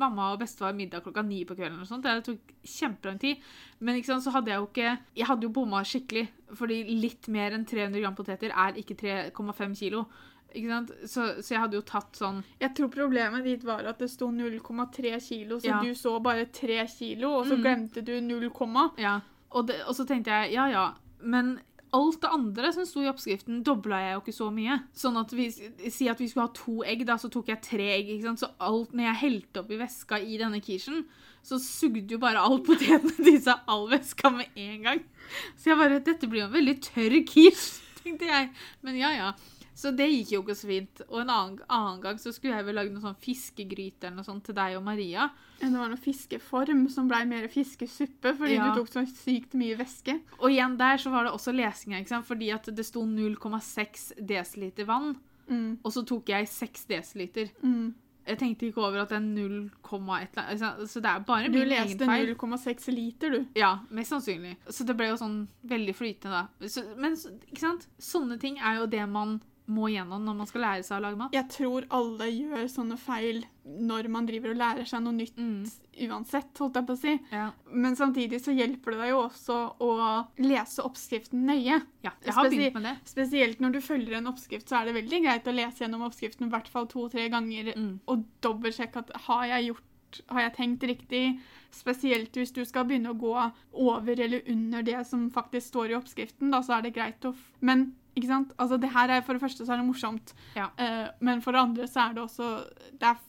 mamma 0.00 0.32
og 0.32 0.40
bestefar 0.40 0.76
middag 0.78 1.04
klokka 1.04 1.26
ni 1.26 1.42
på 1.44 1.58
kvelden 1.58 1.84
og 1.84 1.90
sånt. 1.90 2.08
Det 2.08 2.24
tok 2.30 2.56
kjempelang 2.64 3.20
tid. 3.20 3.44
Men 3.80 4.00
ikke 4.00 4.14
sant, 4.14 4.24
så 4.24 4.32
hadde 4.34 4.52
jeg 4.52 4.60
jo 4.60 4.68
ikke 4.70 4.90
Jeg 5.16 5.26
hadde 5.28 5.48
jo 5.48 5.54
bomma 5.54 5.84
skikkelig. 5.84 6.28
Fordi 6.54 6.84
litt 7.00 7.28
mer 7.28 7.52
enn 7.52 7.64
300 7.64 8.00
gram 8.00 8.14
poteter 8.18 8.50
er 8.50 8.72
ikke 8.80 8.96
3,5 8.96 9.74
kilo. 9.78 10.06
Ikke 10.54 10.66
sant? 10.68 10.90
Så, 11.06 11.24
så 11.44 11.54
jeg 11.54 11.60
hadde 11.62 11.76
jo 11.78 11.82
tatt 11.86 12.12
sånn 12.18 12.40
Jeg 12.60 12.74
tror 12.74 12.88
problemet 12.90 13.44
ditt 13.44 13.62
var 13.62 13.84
at 13.86 13.98
det 14.02 14.08
sto 14.10 14.26
0,3 14.34 15.20
kilo, 15.22 15.60
så 15.60 15.66
Ja. 15.70 15.80
du 15.82 15.94
så 15.94 16.20
bare 16.22 16.46
3 16.46 16.86
kilo, 16.88 17.38
og 17.38 17.46
så 17.46 17.56
Mm. 17.56 17.62
glemte 17.62 18.02
du 18.04 18.20
0, 18.20 18.50
Ja. 18.98 19.20
Og, 19.52 19.66
det, 19.68 19.76
og 19.86 19.94
så 19.94 20.04
tenkte 20.06 20.26
jeg 20.30 20.52
ja 20.54 20.66
ja, 20.68 20.92
men 21.22 21.60
alt 21.92 22.20
det 22.20 22.30
andre 22.32 22.72
som 22.72 22.84
sto 22.86 23.00
i 23.00 23.08
oppskriften, 23.10 23.62
dobla 23.64 23.96
jeg 23.98 24.14
jo 24.14 24.20
ikke 24.20 24.38
så 24.38 24.50
mye. 24.52 24.82
Sånn 24.94 25.16
at 25.20 25.30
vi, 25.32 25.50
Si 25.90 26.08
at 26.08 26.18
vi 26.18 26.28
skulle 26.28 26.46
ha 26.46 26.52
to 26.54 26.82
egg, 26.84 27.04
da, 27.06 27.14
så 27.16 27.28
tok 27.30 27.46
jeg 27.48 27.62
tre 27.62 27.88
egg. 27.98 28.06
ikke 28.08 28.22
sant? 28.22 28.38
Så 28.40 28.50
alt, 28.60 28.92
når 28.92 29.04
jeg 29.12 29.16
helte 29.22 29.60
oppi 29.64 29.76
væska 29.78 30.18
i 30.22 30.36
denne 30.38 30.60
quichen, 30.62 31.04
så 31.42 31.58
sugde 31.62 32.10
jo 32.14 32.18
bare 32.22 32.38
all 32.42 32.60
poteten 32.66 33.10
disse 33.26 33.46
seg 33.48 33.62
all 33.70 33.86
væska 33.90 34.30
med 34.34 34.46
en 34.56 34.82
gang. 34.82 35.00
Så 35.56 35.70
jeg 35.72 35.78
bare 35.80 36.00
Dette 36.04 36.28
blir 36.28 36.44
jo 36.44 36.50
en 36.50 36.52
veldig 36.58 36.76
tørr 36.90 37.16
quiche, 37.26 37.80
tenkte 38.02 38.28
jeg. 38.28 38.50
Men 38.82 38.96
ja 39.00 39.10
ja. 39.16 39.32
Så 39.80 39.94
det 39.96 40.10
gikk 40.12 40.32
jo 40.34 40.40
ikke 40.42 40.54
så 40.58 40.66
fint. 40.68 41.00
Og 41.08 41.22
en 41.22 41.30
annen, 41.32 41.60
annen 41.72 42.00
gang 42.02 42.18
så 42.20 42.34
skulle 42.36 42.52
jeg 42.58 42.66
vel 42.66 42.76
lage 42.76 42.90
noe 42.92 43.00
sånn 43.00 43.16
fiskegryte 43.22 44.04
eller 44.10 44.18
noe 44.18 44.26
sånt 44.26 44.44
til 44.44 44.56
deg 44.58 44.74
og 44.76 44.82
Maria. 44.84 45.30
Det 45.60 45.70
var 45.72 45.88
noe 45.88 46.00
fiskeform 46.00 46.82
som 46.92 47.08
ble 47.08 47.22
mer 47.30 47.46
fiskesuppe, 47.48 48.34
fordi 48.36 48.58
Ja. 48.58 48.66
du 48.74 48.82
tok 48.82 48.90
så 48.92 49.06
sykt 49.08 49.56
mye 49.56 49.78
væske. 49.80 50.18
Og 50.40 50.50
igjen 50.52 50.76
der 50.76 51.00
så 51.00 51.08
var 51.14 51.24
det 51.24 51.32
også 51.32 51.54
lesinga, 51.56 51.96
ikke 52.02 52.12
sant? 52.12 52.28
fordi 52.28 52.50
at 52.52 52.68
det 52.76 52.84
sto 52.84 53.06
0,6 53.08 54.12
dl 54.20 54.84
vann, 54.84 55.16
Mm. 55.50 55.78
og 55.82 55.90
så 55.92 56.04
tok 56.06 56.28
jeg 56.28 56.46
6 56.46 56.84
dl. 56.86 57.48
Mm. 57.64 57.94
Jeg 58.30 58.38
tenkte 58.40 58.68
ikke 58.70 58.82
over 58.84 59.02
at 59.02 59.10
det 59.12 59.18
er 59.18 59.26
0, 59.26 59.58
et 59.66 59.92
eller 59.92 60.14
annet. 60.14 60.38
altså, 60.54 60.86
Så 60.86 61.02
det 61.04 61.10
er 61.10 61.24
bare 61.26 61.50
Du 61.50 61.58
min 61.58 61.72
egen 61.74 61.88
leste 61.90 62.06
feil. 62.08 62.34
0,6 62.34 62.90
liter, 62.94 63.34
du. 63.34 63.46
Ja, 63.58 63.72
mest 63.90 64.14
sannsynlig. 64.14 64.56
Så 64.70 64.86
det 64.86 64.96
ble 64.96 65.10
jo 65.10 65.18
sånn 65.20 65.40
veldig 65.70 65.94
flytende, 65.98 66.44
da. 66.44 66.68
Så, 66.68 66.84
men 66.96 67.18
ikke 67.50 67.64
sant? 67.64 67.88
Sånne 67.98 68.38
ting 68.40 68.58
er 68.58 68.80
jo 68.80 68.86
det 68.90 69.06
man 69.10 69.40
må 69.70 69.88
gjennom 69.92 70.24
når 70.26 70.36
man 70.40 70.46
skal 70.50 70.64
lære 70.64 70.84
seg 70.86 70.98
å 70.98 71.02
lage 71.04 71.18
mat. 71.20 71.32
Jeg 71.36 71.48
tror 71.54 71.86
alle 71.94 72.26
gjør 72.32 72.66
sånne 72.72 72.98
feil 72.98 73.44
når 73.64 74.08
man 74.10 74.26
driver 74.26 74.50
og 74.50 74.56
lærer 74.60 74.86
seg 74.90 75.02
noe 75.04 75.12
nytt 75.14 75.36
Mm. 75.38 75.64
uansett, 76.10 76.50
holdt 76.58 76.74
jeg 76.80 76.86
på 76.88 76.92
å 76.96 76.98
si. 76.98 77.14
Ja. 77.30 77.50
Men 77.72 77.94
samtidig 77.96 78.40
så 78.42 78.54
hjelper 78.56 78.92
det 78.96 79.00
deg 79.04 79.10
jo 79.12 79.20
også 79.28 79.58
å 79.80 79.90
lese 80.38 80.82
oppskriften 80.82 81.44
nøye. 81.46 81.80
ja, 82.02 82.10
jeg 82.24 82.34
har 82.34 82.44
Spesi- 82.48 82.56
begynt 82.58 82.74
med 82.74 82.82
det. 82.82 82.96
Spesielt 83.04 83.60
når 83.60 83.72
du 83.72 83.80
følger 83.80 84.16
en 84.18 84.26
oppskrift, 84.32 84.66
så 84.68 84.80
er 84.80 84.86
det 84.92 84.96
veldig 85.04 85.22
greit 85.24 85.44
å 85.46 85.54
lese 85.54 85.84
gjennom 85.84 86.02
oppskriften 86.08 86.46
i 86.46 86.50
hvert 86.50 86.68
fall 86.68 86.86
to-tre 86.86 87.28
ganger 87.30 87.74
Mm. 87.76 88.00
og 88.08 88.24
dobbeltsjekke 88.42 88.96
at 88.96 89.10
har 89.28 89.46
jeg 89.46 89.68
gjort 89.72 89.82
har 90.28 90.40
jeg 90.40 90.54
tenkt 90.56 90.80
riktig? 90.82 91.40
Spesielt 91.70 92.32
hvis 92.32 92.50
du 92.52 92.64
skal 92.64 92.84
begynne 92.84 93.12
å 93.14 93.20
gå 93.20 93.52
over 93.72 94.18
eller 94.20 94.42
under 94.48 94.82
det 94.82 95.06
som 95.06 95.30
faktisk 95.30 95.68
står 95.70 95.90
i 95.92 95.94
oppskriften, 96.00 96.50
da 96.50 96.58
så 96.62 96.78
er 96.78 96.82
det 96.82 96.94
greit 96.94 97.20
å 97.22 97.32
Men 97.60 97.94
ikke 98.16 98.26
sant? 98.30 98.52
Altså, 98.58 98.78
det 98.80 98.90
her 98.94 99.08
er 99.16 99.22
For 99.26 99.34
det 99.36 99.42
første 99.42 99.64
så 99.66 99.72
er 99.74 99.82
det 99.82 99.86
morsomt, 99.88 100.32
Ja. 100.56 100.70
uh, 100.78 101.08
men 101.20 101.40
for 101.44 101.52
det 101.52 101.60
andre 101.60 101.86
så 101.88 102.08
er 102.08 102.14
det 102.16 102.22
også 102.24 102.48
Det 102.98 103.06
er, 103.10 103.20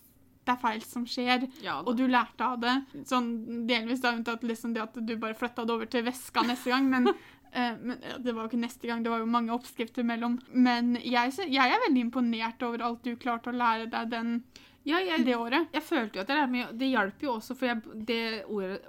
det 0.46 0.54
er 0.56 0.62
feil 0.64 0.82
som 0.82 1.06
skjer, 1.06 1.46
Ja, 1.62 1.80
og 1.86 1.96
du 1.98 2.08
lærte 2.08 2.42
av 2.48 2.60
det. 2.64 2.74
Sånn 3.06 3.68
delvis 3.70 4.02
da, 4.02 4.16
unntatt 4.18 4.42
liksom 4.44 4.74
det 4.74 4.82
at 4.82 4.98
du 4.98 5.14
bare 5.22 5.38
flytta 5.38 5.66
det 5.66 5.76
over 5.76 5.86
til 5.86 6.04
veska 6.08 6.42
neste 6.48 6.74
gang, 6.74 6.90
men 6.90 7.12
eh, 7.54 7.76
men 7.78 8.00
Det 8.24 8.34
var 8.34 8.44
jo 8.44 8.50
ikke 8.50 8.64
neste 8.66 8.88
gang, 8.90 9.04
det 9.04 9.12
var 9.14 9.20
jo 9.22 9.30
mange 9.30 9.54
oppskrifter 9.54 10.04
mellom. 10.04 10.40
Men 10.50 10.96
jeg, 10.98 11.36
jeg 11.46 11.62
er 11.76 11.86
veldig 11.86 12.02
imponert 12.08 12.64
over 12.66 12.82
alt 12.88 13.04
du 13.06 13.14
klarte 13.22 13.52
å 13.54 13.56
lære 13.56 13.86
deg 13.94 14.10
den, 14.10 14.42
ja 14.84 14.98
jeg, 14.98 15.22
det 15.28 15.36
året. 15.38 15.68
jeg 15.76 15.84
følte 15.86 16.18
jo 16.18 16.22
at 16.24 16.28
det, 16.32 16.40
er 16.42 16.48
mye, 16.50 16.72
det 16.74 16.88
hjalp 16.90 17.22
jo 17.22 17.36
også, 17.36 17.54
for 17.54 17.70
jeg, 17.70 17.82
det 18.10 18.22
ordet, 18.50 18.80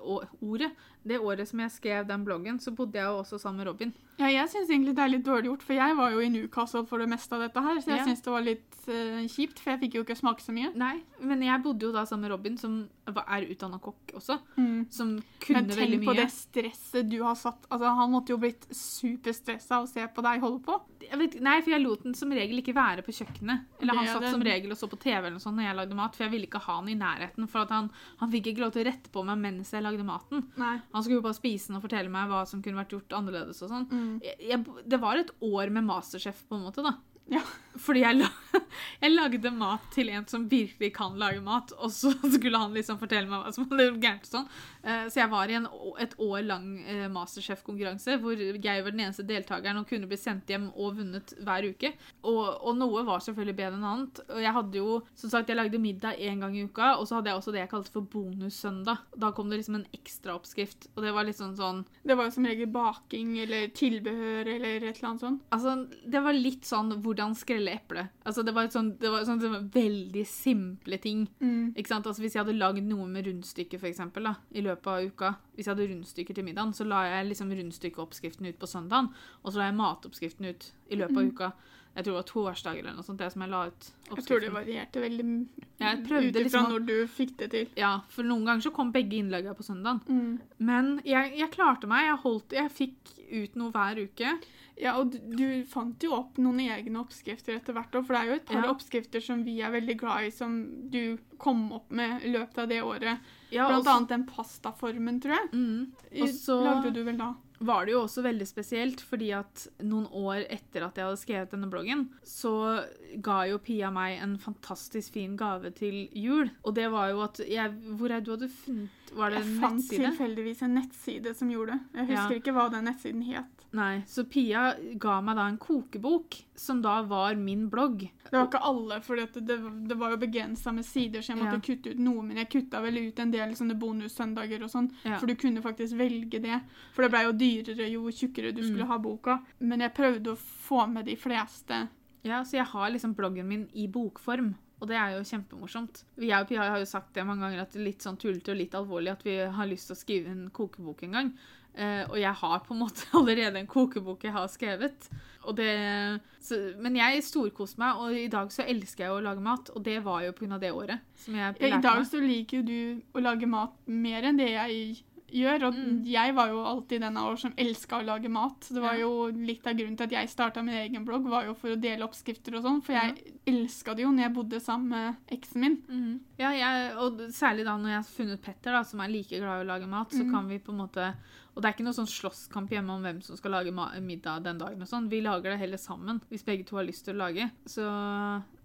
ordet 0.41 0.71
det 1.05 1.19
året 1.21 1.49
som 1.49 1.59
jeg 1.61 1.71
skrev 1.71 2.07
den 2.07 2.25
bloggen, 2.25 2.59
så 2.61 2.71
bodde 2.75 2.95
jeg 2.99 3.05
jo 3.09 3.19
også 3.23 3.39
sammen 3.41 3.59
med 3.59 3.67
Robin. 3.67 3.93
Ja, 4.19 4.27
jeg 4.31 4.49
syns 4.53 4.71
egentlig 4.71 4.95
det 4.95 5.03
er 5.03 5.09
litt 5.09 5.25
dårlig 5.27 5.49
gjort, 5.51 5.63
for 5.67 5.75
jeg 5.75 5.97
var 5.97 6.11
jo 6.13 6.21
i 6.21 6.29
Newcastle 6.29 6.85
for 6.87 6.99
det 6.99 7.09
meste 7.09 7.33
av 7.35 7.41
dette 7.47 7.61
her, 7.65 7.81
så 7.81 7.91
jeg 7.91 7.99
Ja. 7.99 8.05
syns 8.07 8.23
det 8.23 8.31
var 8.33 8.41
litt 8.47 8.69
uh, 8.89 9.27
kjipt, 9.27 9.59
for 9.59 9.71
jeg 9.71 9.81
fikk 9.81 9.95
jo 9.95 10.03
ikke 10.05 10.17
smake 10.19 10.43
så 10.43 10.53
mye. 10.53 10.71
Nei, 10.75 11.03
men 11.21 11.43
jeg 11.43 11.63
bodde 11.63 11.83
jo 11.87 11.93
da 11.93 12.05
sammen 12.05 12.23
med 12.29 12.31
Robin, 12.31 12.57
som 12.59 12.89
er 13.07 13.47
utdanna 13.51 13.81
kokk 13.81 14.15
også, 14.15 14.39
Mm. 14.57 14.87
som 14.93 15.23
kunne 15.41 15.63
Men 15.67 15.69
veldig 15.77 15.99
tenk 15.99 16.05
på 16.09 16.15
det 16.17 16.29
stresset 16.31 17.09
du 17.11 17.23
har 17.23 17.35
satt. 17.35 17.67
Altså, 17.71 17.95
Han 17.97 18.11
måtte 18.13 18.31
jo 18.31 18.39
blitt 18.39 18.67
superstressa 18.71 19.77
av 19.81 19.85
å 19.87 19.91
se 19.91 20.07
på 20.07 20.23
deg 20.23 20.41
holde 20.41 20.63
på. 20.65 20.81
Vet, 21.23 21.37
nei, 21.43 21.57
for 21.63 21.75
jeg 21.75 21.83
lot 21.83 22.05
den 22.07 22.15
som 22.17 22.33
regel 22.35 22.63
ikke 22.63 22.75
være 22.77 23.05
på 23.07 23.15
kjøkkenet. 23.17 23.67
Eller 23.83 23.99
han 23.99 24.09
satt 24.11 24.29
som 24.31 24.45
regel 24.47 24.75
og 24.75 24.79
så 24.81 24.89
på 24.91 24.99
TV 25.03 25.19
eller 25.19 25.37
noe 25.37 25.45
sånt 25.45 25.59
når 25.59 25.69
jeg 25.69 25.79
lagde 25.81 25.99
mat, 25.99 26.17
for 26.17 26.27
jeg 26.27 26.35
ville 26.35 26.49
ikke 26.49 26.63
ha 26.67 26.79
han 26.79 26.91
i 26.93 26.99
nærheten. 26.99 27.49
For 27.51 27.65
at 27.65 27.75
han, 27.75 27.91
han 28.23 28.33
fikk 28.33 28.53
ikke 28.53 28.65
lov 28.65 28.75
til 28.75 28.85
å 28.85 28.89
rette 28.91 29.13
på 29.13 29.25
meg 29.29 29.41
mens 29.43 29.73
jeg 29.75 29.85
lagde 29.85 30.07
maten. 30.07 30.47
Nei. 30.61 30.75
Han 30.95 31.05
skulle 31.05 31.21
jo 31.21 31.27
bare 31.27 31.39
spise 31.39 31.71
den 31.71 31.81
og 31.81 31.87
fortelle 31.87 32.13
meg 32.13 32.33
hva 32.33 32.43
som 32.49 32.63
kunne 32.65 32.83
vært 32.83 32.97
gjort 32.97 33.17
annerledes 33.19 33.63
og 33.65 33.73
sånn. 33.73 33.89
Mm. 33.93 34.69
Det 34.87 35.01
var 35.03 35.21
et 35.21 35.33
år 35.43 35.75
med 35.75 35.89
Masterchef, 35.89 36.45
på 36.49 36.59
en 36.59 36.67
måte, 36.69 36.85
da. 36.87 36.97
Ja. 37.31 37.43
Fordi 37.81 38.03
jeg, 38.05 38.19
la, 38.21 38.29
jeg 39.05 39.13
lagde 39.15 39.51
mat 39.57 39.87
til 39.95 40.11
en 40.13 40.27
som 40.29 40.45
virkelig 40.51 40.93
kan 40.97 41.17
lage 41.21 41.41
mat, 41.45 41.73
og 41.79 41.91
så 41.95 42.13
skulle 42.35 42.59
han 42.61 42.75
liksom 42.77 42.99
fortelle 43.01 43.29
meg 43.31 43.45
hva 43.47 43.53
som 43.55 43.69
hadde 43.71 43.87
gjort 43.89 44.03
gærent. 44.03 44.29
Sånn. 44.29 44.49
Eh, 44.83 45.07
Så 45.13 45.21
jeg 45.23 45.31
var 45.33 45.49
i 45.53 45.57
en, 45.59 45.69
et 46.03 46.17
år 46.19 46.43
lang 46.47 46.67
eh, 46.87 47.07
Masterchef-konkurranse 47.13 48.19
hvor 48.23 48.37
jeg 48.37 48.85
var 48.85 48.91
den 48.95 49.05
eneste 49.07 49.27
deltakeren 49.29 49.81
og 49.83 49.89
kunne 49.89 50.09
bli 50.11 50.19
sendt 50.21 50.51
hjem 50.53 50.69
og 50.75 50.99
vunnet 50.99 51.35
hver 51.41 51.69
uke. 51.71 51.93
Og, 52.23 52.43
og 52.63 52.77
noe 52.81 53.05
var 53.07 53.23
selvfølgelig 53.25 53.57
bedre 53.63 53.79
enn 53.79 53.89
annet. 53.93 54.23
Og 54.29 54.43
jeg 54.45 54.57
hadde 54.59 54.81
jo, 54.83 54.99
som 55.19 55.33
sagt, 55.33 55.49
jeg 55.53 55.59
lagde 55.59 55.81
middag 55.83 56.19
én 56.21 56.43
gang 56.43 56.57
i 56.59 56.65
uka, 56.67 56.95
og 56.99 57.07
så 57.09 57.19
hadde 57.19 57.33
jeg 57.33 57.41
også 57.41 57.55
det 57.55 57.63
jeg 57.65 57.73
kalte 57.73 57.93
for 57.95 58.09
bonussøndag. 58.13 59.07
Da 59.23 59.31
kom 59.37 59.49
det 59.53 59.61
liksom 59.63 59.79
en 59.81 59.87
ekstraoppskrift, 59.97 60.91
og 60.97 61.05
det 61.07 61.13
var 61.15 61.27
litt 61.29 61.39
sånn 61.39 61.55
sånn 61.57 61.83
Det 62.03 62.15
var 62.19 62.27
jo 62.29 62.35
som 62.35 62.47
regel 62.49 62.67
baking 62.73 63.37
eller 63.43 63.69
tilbehør 63.77 64.49
eller 64.57 64.77
et 64.83 64.97
eller 64.97 65.09
annet 65.13 65.23
sånt. 65.23 65.43
Altså, 65.55 65.75
det 66.11 66.23
var 66.25 66.35
litt 66.35 66.67
sånn 66.67 66.91
hvordan 67.05 67.37
skrelle 67.39 67.62
eple. 67.71 68.09
Altså, 68.27 68.43
det 68.43 68.55
var, 68.55 68.67
sånt 68.73 68.99
det 69.01 69.11
var 69.11 69.25
det 69.25 69.51
veldig 69.75 70.27
simple 70.27 70.99
ting. 70.99 71.29
Mm. 71.41 71.75
Ikke 71.77 71.89
sant? 71.89 72.07
Altså, 72.07 72.23
hvis 72.23 72.35
jeg 72.35 72.43
hadde 72.45 72.59
lagd 72.59 72.83
noe 72.83 73.07
med 73.07 73.27
rundstykker 73.27 73.79
for 73.79 73.87
eksempel, 73.87 74.25
da, 74.25 74.35
i 74.51 74.61
løpet 74.61 74.87
av 74.87 75.07
uka, 75.07 75.35
hvis 75.55 75.67
jeg 75.69 75.75
hadde 75.77 75.91
rundstykker 75.95 76.35
til 76.35 76.45
middagen, 76.45 76.73
så 76.75 76.85
la 76.89 77.05
jeg 77.07 77.29
liksom 77.31 77.53
rundstykkeoppskriften 77.53 78.47
ut 78.51 78.59
på 78.59 78.67
søndagen, 78.67 79.13
og 79.45 79.53
så 79.53 79.59
la 79.63 79.69
jeg 79.71 79.79
matoppskriften 79.79 80.51
ut 80.51 80.73
i 80.91 80.97
løpet 80.97 81.17
av 81.17 81.23
Mm. 81.23 81.31
uka. 81.37 81.53
Jeg 81.95 82.05
tror 82.07 82.15
det 82.15 82.21
var 82.25 82.55
torsdag 82.55 82.79
eller 82.79 82.95
noe 82.97 83.05
sånt, 83.05 83.19
det 83.19 83.31
som 83.33 83.43
jeg 83.43 83.51
la 83.51 83.67
ut 83.67 83.75
oppskriften. 83.75 84.17
Jeg 84.17 84.25
tror 84.27 84.41
det 84.41 84.53
varierte 84.55 85.01
veldig 85.03 85.25
ut 85.29 85.59
ifra 85.77 86.21
liksom 86.33 86.71
når 86.71 86.87
du 86.87 87.07
fikk 87.07 87.37
det 87.37 87.51
til. 87.51 87.67
Ja, 87.77 88.01
for 88.09 88.23
noen 88.25 88.47
ganger 88.47 88.63
så 88.65 88.73
kom 88.73 88.93
begge 88.95 89.19
innleggene 89.19 89.55
på 89.55 89.63
søndagen. 89.67 90.01
Mm. 90.09 90.41
Men 90.59 91.03
jeg, 91.05 91.35
jeg 91.37 91.51
klarte 91.53 91.87
meg. 91.87 92.07
Jeg, 92.07 92.17
holdt, 92.25 92.53
jeg 92.57 92.71
fikk 92.73 93.13
ut 93.33 93.57
noe 93.61 93.71
hver 93.75 94.01
uke. 94.07 94.33
Ja, 94.83 94.97
og 94.99 95.13
du, 95.15 95.19
du 95.39 95.45
fant 95.71 96.03
jo 96.03 96.11
opp 96.17 96.39
noen 96.43 96.59
egne 96.65 96.99
oppskrifter 97.05 97.55
etter 97.55 97.77
hvert 97.77 97.93
for 97.95 98.17
det 98.17 98.19
er 98.23 98.31
jo 98.33 98.39
et 98.41 98.47
par 98.51 98.65
Ja. 98.65 98.73
oppskrifter 98.73 99.23
som 99.23 99.45
vi 99.47 99.61
er 99.63 99.71
veldig 99.71 99.97
glad 100.01 100.27
i, 100.27 100.31
som 100.35 100.57
du 100.91 101.17
kom 101.39 101.69
opp 101.77 101.91
med 101.95 102.25
i 102.27 102.33
løpet 102.35 102.59
av 102.65 102.69
det 102.69 102.81
året. 102.83 103.19
Ja, 103.53 103.69
Blant 103.69 103.79
og 103.79 103.85
så- 103.87 103.95
annet 103.97 104.09
den 104.09 104.25
pastaformen, 104.27 105.21
tror 105.23 105.37
jeg. 105.39 105.51
Mm. 105.53 105.93
Og 106.23 106.29
så- 106.35 106.65
Lagde 106.65 106.93
du 106.95 107.03
vel 107.05 107.17
da? 107.17 107.35
var 107.63 107.85
det 107.87 107.93
jo 107.93 108.01
også 108.03 108.23
veldig 108.25 108.47
spesielt, 108.49 109.01
fordi 109.01 109.31
at 109.39 109.69
noen 109.87 110.09
år 110.11 110.47
etter 110.51 110.83
at 110.83 110.97
jeg 110.97 111.05
hadde 111.07 111.21
skrevet 111.21 111.51
denne 111.53 111.71
bloggen, 111.71 112.09
så 112.25 112.85
ga 113.23 113.45
jo 113.47 113.59
Pia 113.59 113.89
meg 113.89 114.19
en 114.21 114.37
fantastisk 114.37 115.13
fin 115.13 115.37
gave 115.37 115.71
til 115.73 116.09
jul. 116.13 116.51
Og 116.65 116.75
det 116.75 116.91
var 116.91 117.11
jo 117.11 117.21
at 117.23 117.39
jeg 117.39 117.71
Hvor 117.71 118.11
er 118.11 118.21
du 118.21 118.33
hadde 118.33 118.49
funnet 118.51 118.89
Var 119.15 119.31
det 119.31 119.39
Jeg 119.45 119.47
en 119.47 119.61
fant 119.61 119.77
nettside? 119.77 120.17
tilfeldigvis 120.17 120.63
en 120.63 120.75
nettside 120.75 121.37
som 121.37 121.49
gjorde 121.51 121.71
det. 121.79 121.81
Jeg 121.95 122.07
husker 122.17 122.31
Ja. 122.35 122.41
ikke 122.41 122.53
hva 122.57 122.71
den 122.73 122.85
nettsiden 122.87 123.23
het. 123.31 123.62
Nei. 123.73 124.03
Så 124.07 124.25
Pia 124.29 124.75
ga 125.01 125.15
meg 125.25 125.37
da 125.39 125.47
en 125.49 125.57
kokebok, 125.57 126.37
som 126.55 126.83
da 126.85 126.99
var 127.09 127.35
min 127.41 127.71
blogg. 127.73 128.03
Det 128.29 128.33
var 128.37 128.47
ikke 128.51 128.61
alle, 128.69 128.99
for 129.01 129.17
det, 129.17 129.47
det, 129.47 129.97
var 129.97 130.11
jo 130.13 130.19
begrensa 130.21 130.75
med 130.77 130.85
sider, 130.85 131.21
så 131.25 131.33
jeg 131.33 131.39
måtte 131.41 131.57
Ja. 131.57 131.61
kutte 131.61 131.91
ut 131.95 131.99
noe. 131.99 132.23
Men 132.23 132.37
jeg 132.37 132.51
kutta 132.51 132.83
vel 132.83 132.99
ut 133.09 133.19
en 133.19 133.31
del 133.31 133.55
sånne 133.57 133.79
bonussøndager 133.79 134.63
og 134.63 134.71
sånn, 134.71 134.91
Ja. 135.05 135.19
for 135.19 135.27
du 135.27 135.35
kunne 135.35 135.63
faktisk 135.63 135.97
velge 135.97 136.41
det. 136.43 136.61
For 136.93 137.03
det 137.03 137.11
blei 137.13 137.25
jo 137.25 137.33
dyrere 137.33 137.91
jo 137.91 138.03
tjukkere 138.11 138.55
du 138.55 138.63
skulle 138.63 138.85
Mm. 138.85 138.89
ha 138.89 138.99
boka. 138.99 139.41
Men 139.61 139.81
jeg 139.81 139.95
prøvde 139.95 140.33
å 140.33 140.37
få 140.37 140.87
med 140.93 141.07
de 141.07 141.17
fleste. 141.17 141.89
Ja, 142.25 142.43
så 142.45 142.53
jeg 142.59 142.67
har 142.67 142.91
liksom 142.91 143.15
bloggen 143.15 143.47
min 143.49 143.69
i 143.75 143.87
bokform. 143.89 144.55
Og 144.83 144.89
det 144.89 144.97
er 144.97 145.11
jo 145.17 145.23
kjempemorsomt. 145.23 146.03
Jeg 146.19 146.41
og 146.41 146.49
Pia 146.49 146.59
har 146.69 146.79
jo 146.79 146.85
sagt 146.85 147.15
det 147.15 147.25
mange 147.25 147.41
ganger 147.41 147.61
at 147.63 147.71
det 147.73 147.81
er 147.81 147.85
litt 147.85 148.01
sånn 148.03 148.19
tullete 148.19 148.51
og 148.51 148.57
litt 148.59 148.73
alvorlig 148.73 149.13
at 149.13 149.23
vi 149.23 149.37
har 149.39 149.67
lyst 149.67 149.87
til 149.87 149.95
å 149.95 149.99
skrive 149.99 150.27
en 150.29 150.51
kokebok 150.51 151.05
en 151.05 151.13
gang. 151.13 151.33
Eh, 151.75 152.05
og 152.11 152.19
jeg 152.21 152.33
har 152.37 152.59
på 152.67 152.75
en 152.75 152.81
måte 152.85 153.07
allerede 153.19 153.57
en 153.63 153.67
kokebok 153.67 154.25
jeg 154.25 154.33
har 154.33 154.49
skrevet. 154.53 155.09
Og 155.45 155.57
det, 155.57 156.21
så, 156.41 156.55
men 156.79 156.95
jeg 157.01 157.23
storkoste 157.27 157.81
meg, 157.83 157.97
og 157.99 158.13
i 158.15 158.29
dag 158.31 158.53
så 158.55 158.63
elsker 158.69 159.07
jeg 159.09 159.15
å 159.17 159.23
lage 159.25 159.43
mat. 159.43 159.71
Og 159.75 159.83
det 159.83 159.97
var 160.05 160.23
jo 160.27 160.33
pga. 160.37 160.59
det 160.61 160.71
året. 160.73 161.01
Ja, 161.27 161.53
I 161.59 161.71
dag 161.81 162.03
meg. 162.03 162.07
så 162.07 162.21
liker 162.23 162.61
jo 162.61 162.63
du 162.63 163.03
å 163.19 163.23
lage 163.25 163.49
mat 163.51 163.73
mer 163.87 164.23
enn 164.29 164.37
det 164.39 164.51
jeg 164.53 165.01
gjør, 165.33 165.63
og 165.71 165.75
Mm. 165.75 166.05
jeg 166.05 166.35
var 166.37 166.49
jo 166.53 166.59
alltid 166.63 167.01
den 167.01 167.17
av 167.17 167.31
oss 167.33 167.41
som 167.41 167.55
elska 167.57 168.03
å 168.03 168.05
lage 168.05 168.29
mat. 168.29 168.69
Det 168.69 168.83
var 168.83 168.93
Ja. 168.95 169.01
jo 169.07 169.31
litt 169.33 169.67
av 169.67 169.73
grunnen 169.79 169.97
til 169.97 170.05
at 170.05 170.13
jeg 170.13 170.29
starta 170.29 170.63
min 170.63 170.75
egen 170.77 171.07
blogg, 171.07 171.25
var 171.25 171.47
jo 171.47 171.55
for 171.55 171.71
å 171.73 171.81
dele 171.81 172.05
oppskrifter 172.05 172.55
og 172.55 172.63
sånn, 172.63 172.83
for 172.85 172.93
jeg 172.93 173.33
elska 173.49 173.97
det 173.97 174.03
jo 174.05 174.11
når 174.13 174.27
jeg 174.27 174.35
bodde 174.35 174.61
sammen 174.61 174.89
med 174.91 175.17
eksen 175.33 175.61
min. 175.65 175.77
Mm. 175.89 176.21
Ja, 176.39 176.51
jeg, 176.53 176.97
og 176.99 177.19
særlig 177.33 177.65
da 177.65 177.79
når 177.79 177.89
jeg 177.95 178.03
har 178.03 178.11
funnet 178.13 178.43
Petter, 178.43 178.73
da, 178.77 178.83
som 178.85 179.01
er 179.01 179.09
like 179.09 179.39
glad 179.41 179.63
i 179.63 179.65
å 179.65 179.67
lage 179.73 179.89
mat, 179.89 180.11
så 180.13 180.21
Mhm. 180.23 180.31
kan 180.31 180.49
vi 180.49 180.59
på 180.59 180.69
en 180.71 180.79
måte 180.87 181.15
Og 181.55 181.61
det 181.63 181.69
er 181.69 181.75
ikke 181.77 181.85
noe 181.85 181.93
sånn 181.97 182.09
slåsskamp 182.09 182.71
hjemme 182.73 182.91
om 182.97 183.03
hvem 183.05 183.21
som 183.23 183.37
skal 183.37 183.51
lage 183.53 183.73
middag 184.01 184.43
den 184.43 184.59
dagen 184.59 184.81
og 184.81 184.89
sånn. 184.89 185.11
Vi 185.13 185.21
lager 185.21 185.51
det 185.53 185.59
heller 185.61 185.77
sammen, 185.79 186.21
hvis 186.31 186.45
begge 186.45 186.65
to 186.65 186.77
har 186.77 186.85
lyst 186.89 187.05
til 187.05 187.15
å 187.15 187.27
lage. 187.27 187.51
Så 187.67 187.85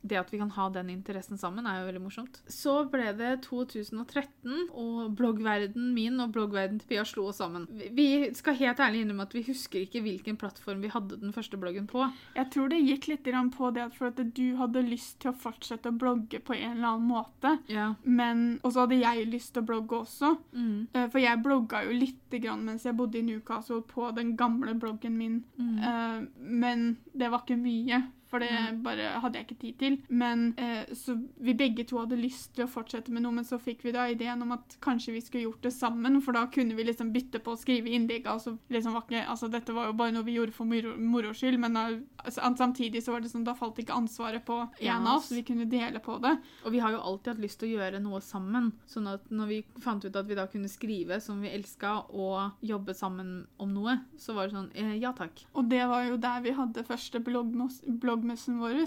det 0.07 0.15
at 0.21 0.29
vi 0.31 0.37
kan 0.39 0.51
ha 0.55 0.69
den 0.71 0.89
interessen 0.93 1.37
sammen, 1.37 1.65
er 1.67 1.81
jo 1.81 1.87
veldig 1.91 2.01
morsomt. 2.05 2.37
Så 2.47 2.89
ble 2.89 3.09
det 3.17 3.41
2013, 3.43 4.69
og 4.77 5.15
bloggverden 5.19 5.89
min 5.95 6.19
og 6.23 6.31
bloggverden 6.35 6.79
til 6.79 6.87
Pia 6.87 7.03
slo 7.07 7.27
oss 7.31 7.39
sammen. 7.41 7.65
Vi- 7.93 8.31
skal 8.33 8.55
helt 8.55 8.77
ærlig 8.77 9.01
innrømme 9.03 9.23
at 9.23 9.33
vi 9.33 9.43
husker 9.43 9.81
ikke 9.81 10.01
hvilken 10.01 10.37
plattform 10.37 10.81
vi 10.81 10.87
hadde 10.87 11.19
den 11.19 11.33
første 11.33 11.57
bloggen 11.59 11.87
på. 11.87 12.05
Jeg 12.35 12.49
tror 12.51 12.69
det 12.69 12.81
gikk 12.85 13.07
litt 13.09 13.23
på 13.57 13.73
det 13.73 13.91
for 13.93 14.07
at 14.07 14.33
du 14.33 14.55
hadde 14.55 14.87
lyst 14.87 15.19
til 15.19 15.31
å 15.33 15.35
fortsette 15.35 15.89
å 15.91 15.97
blogge 15.97 16.39
på 16.41 16.55
en 16.55 16.77
eller 16.77 16.87
annen 16.87 17.07
måte, 17.09 17.59
Ja. 17.67 17.95
men 18.05 18.59
Og 18.63 18.71
så 18.73 18.87
hadde 18.87 19.01
jeg 19.01 19.27
lyst 19.27 19.53
til 19.53 19.63
å 19.63 19.65
blogge 19.65 20.05
også. 20.05 20.37
Mm. 20.53 20.87
Eh, 20.93 21.07
For 21.09 21.19
jeg 21.19 21.43
blogga 21.43 21.83
jo 21.83 21.91
lite 21.91 22.39
grann 22.41 22.63
mens 22.63 22.76
jeg 22.85 22.97
bodde 22.97 23.19
i 23.19 23.21
Newcastle 23.21 23.81
på 23.81 24.11
den 24.15 24.35
gamle 24.37 24.75
bloggen 24.79 25.17
min. 25.17 25.45
Mm. 25.57 25.77
Uh, 25.77 26.23
men 26.37 26.97
det 27.13 27.31
var 27.31 27.43
ikke 27.45 27.61
mye, 27.61 28.03
for 28.29 28.43
det 28.43 28.49
Nei. 28.51 28.73
bare 28.83 29.11
hadde 29.23 29.39
jeg 29.39 29.47
ikke 29.47 29.59
tid 29.61 29.77
til. 29.79 29.97
Men 30.09 30.53
eh, 30.57 30.85
Så 30.93 31.15
vi 31.39 31.53
begge 31.57 31.85
to 31.87 31.99
hadde 32.01 32.17
lyst 32.19 32.53
til 32.55 32.65
å 32.65 32.69
fortsette 32.71 33.11
med 33.13 33.23
noe, 33.23 33.31
men 33.37 33.47
så 33.47 33.59
fikk 33.61 33.85
vi 33.87 33.93
da 33.95 34.07
ideen 34.11 34.41
om 34.43 34.51
at 34.55 34.77
kanskje 34.83 35.13
vi 35.15 35.21
skulle 35.23 35.45
gjort 35.47 35.63
det 35.63 35.73
sammen, 35.75 36.19
for 36.21 36.33
da 36.37 36.45
kunne 36.51 36.75
vi 36.77 36.83
liksom 36.87 37.11
bytte 37.15 37.39
på 37.43 37.53
å 37.55 37.59
skrive 37.59 37.89
innlegg. 37.93 38.27
Altså, 38.27 38.57
liksom 38.73 38.93
var 38.97 39.05
ikke, 39.07 39.23
altså, 39.27 39.49
dette 39.51 39.73
var 39.75 39.89
jo 39.91 39.97
bare 39.99 40.15
noe 40.15 40.27
vi 40.27 40.35
gjorde 40.37 40.55
for 40.55 40.67
moro, 40.69 40.95
moro 40.99 41.33
skyld, 41.37 41.59
men 41.63 41.73
da, 41.77 41.85
altså, 42.23 42.51
samtidig 42.57 43.03
så 43.05 43.13
var 43.15 43.23
det 43.23 43.31
sånn, 43.31 43.45
da 43.47 43.55
falt 43.57 43.79
ikke 43.79 43.95
ansvaret 43.95 44.45
på 44.47 44.59
en 44.65 45.07
av 45.07 45.17
oss, 45.21 45.31
vi 45.31 45.43
kunne 45.47 45.67
dele 45.69 45.99
på 46.03 46.17
det. 46.23 46.35
Og 46.65 46.71
vi 46.75 46.79
har 46.83 46.91
jo 46.95 46.99
alltid 47.01 47.33
hatt 47.35 47.43
lyst 47.43 47.59
til 47.61 47.69
å 47.71 47.77
gjøre 47.79 48.01
noe 48.03 48.21
sammen. 48.21 48.71
Sånn 48.89 49.07
at 49.11 49.29
når 49.31 49.47
vi 49.51 49.59
fant 49.83 50.03
ut 50.05 50.15
at 50.15 50.27
vi 50.27 50.35
da 50.37 50.47
kunne 50.51 50.69
skrive 50.71 51.19
som 51.23 51.39
vi 51.41 51.51
elska, 51.53 51.95
og 52.11 52.57
jobbe 52.65 52.93
sammen 52.97 53.45
om 53.61 53.73
noe, 53.73 53.97
så 54.19 54.33
var 54.35 54.47
det 54.47 54.57
sånn 54.57 54.69
eh, 54.75 54.95
ja 55.01 55.11
takk. 55.15 55.45
Og 55.57 55.69
det 55.71 55.83
var 55.87 56.05
jo 56.09 56.17
der 56.21 56.41
vi 56.43 56.51
hadde 56.57 56.83
første 56.87 57.21
bloggmos- 57.23 57.81
bloggmessen 58.17 58.57
vår. 58.59 58.79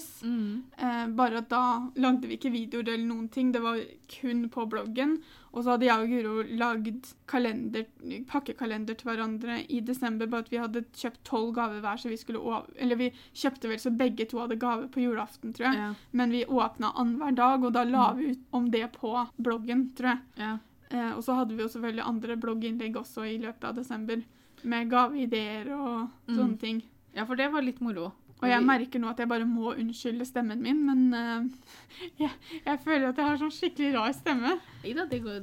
Eh, 0.78 1.06
bare 1.14 1.38
at 1.38 1.49
da 1.50 1.62
lagde 1.96 2.26
vi 2.28 2.37
ikke 2.37 2.50
videoer 2.52 2.88
eller 2.88 3.06
noen 3.06 3.28
ting, 3.30 3.52
det 3.52 3.60
var 3.62 3.78
kun 4.08 4.49
på 4.50 4.66
bloggen. 4.68 5.18
Og 5.52 5.64
så 5.64 5.72
hadde 5.75 5.87
jeg 5.87 5.99
og 6.04 6.08
Guro 6.08 6.42
lagd 6.58 7.08
kalender, 7.26 7.84
pakkekalender 8.30 8.94
til 8.99 9.08
hverandre 9.10 9.56
i 9.68 9.80
desember, 9.80 10.26
bare 10.30 10.44
at 10.46 10.50
vi 10.52 10.60
hadde 10.62 10.84
kjøpt 10.94 11.22
tolv 11.26 11.52
gaver 11.56 11.80
hver, 11.82 11.96
så 11.99 12.08
vi 12.08 12.16
skulle 12.20 12.38
over... 12.38 12.66
Eller 12.78 12.96
vi 12.96 13.10
kjøpte 13.34 13.68
vel 13.68 13.78
så 13.82 13.90
begge 13.90 14.26
to 14.30 14.38
hadde 14.38 14.58
gave 14.60 14.88
på 14.94 15.02
julaften, 15.02 15.52
tror 15.56 15.70
jeg. 15.70 15.80
Ja. 15.82 15.92
Men 16.12 16.30
vi 16.30 16.44
åpna 16.46 16.92
annenhver 16.94 17.34
dag, 17.34 17.64
og 17.64 17.72
da 17.75 17.84
la 17.84 18.10
Mm. 18.12 18.18
vi 18.18 18.30
ut 18.32 18.38
om 18.52 18.70
det 18.70 18.92
på 18.92 19.14
bloggen, 19.38 19.90
tror 19.96 20.08
jeg. 20.14 20.18
ja. 20.38 20.58
Eh, 20.90 21.12
og 21.16 21.22
så 21.22 21.34
hadde 21.38 21.54
vi 21.54 21.62
jo 21.62 21.68
selvfølgelig 21.68 22.02
andre 22.06 22.37
blogginnlegg 22.37 22.96
også 22.96 23.22
i 23.22 23.38
løpet 23.38 23.64
av 23.64 23.75
desember, 23.76 24.22
med 24.64 24.88
gaveideer 24.90 25.68
og 25.72 26.08
Mm. 26.28 26.37
sånne 26.37 26.58
ting. 26.58 26.82
Ja, 27.14 27.25
for 27.25 27.34
det 27.37 27.50
var 27.52 27.62
litt 27.62 27.80
moro. 27.80 28.12
Og 28.40 28.49
jeg 28.49 28.64
merker 28.64 29.02
nå 29.02 29.11
at 29.11 29.20
jeg 29.20 29.30
bare 29.30 29.49
må 29.49 29.75
unnskylde 29.75 30.26
stemmen 30.28 30.62
min, 30.64 30.82
men 30.87 31.06
uh, 31.12 31.73
jeg, 32.23 32.32
jeg 32.64 32.82
føler 32.85 33.11
at 33.11 33.20
jeg 33.20 33.28
har 33.28 33.40
sånn 33.40 33.54
skikkelig 33.54 33.94
rar 33.97 34.14
stemme. 34.16 34.56
Neida, 34.85 35.06
det 35.11 35.23
går, 35.25 35.42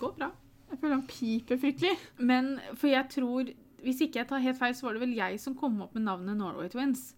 går 0.00 0.16
bra. 0.18 0.32
Jeg 0.72 0.80
føler 0.80 0.96
han 0.96 1.08
piper 1.08 1.60
fryktelig. 1.60 1.96
Men 2.16 2.54
for 2.72 2.88
jeg 2.88 3.08
tror 3.12 3.50
Hvis 3.82 3.98
ikke 4.00 4.20
jeg 4.20 4.28
tar 4.30 4.40
helt 4.44 4.56
feil, 4.60 4.74
så 4.78 4.86
var 4.86 4.94
det 4.94 5.02
vel 5.02 5.16
jeg 5.16 5.40
som 5.42 5.56
kom 5.58 5.80
opp 5.82 5.96
med 5.96 6.04
navnet 6.06 6.38
Norway 6.38 6.70
Twins. 6.70 7.16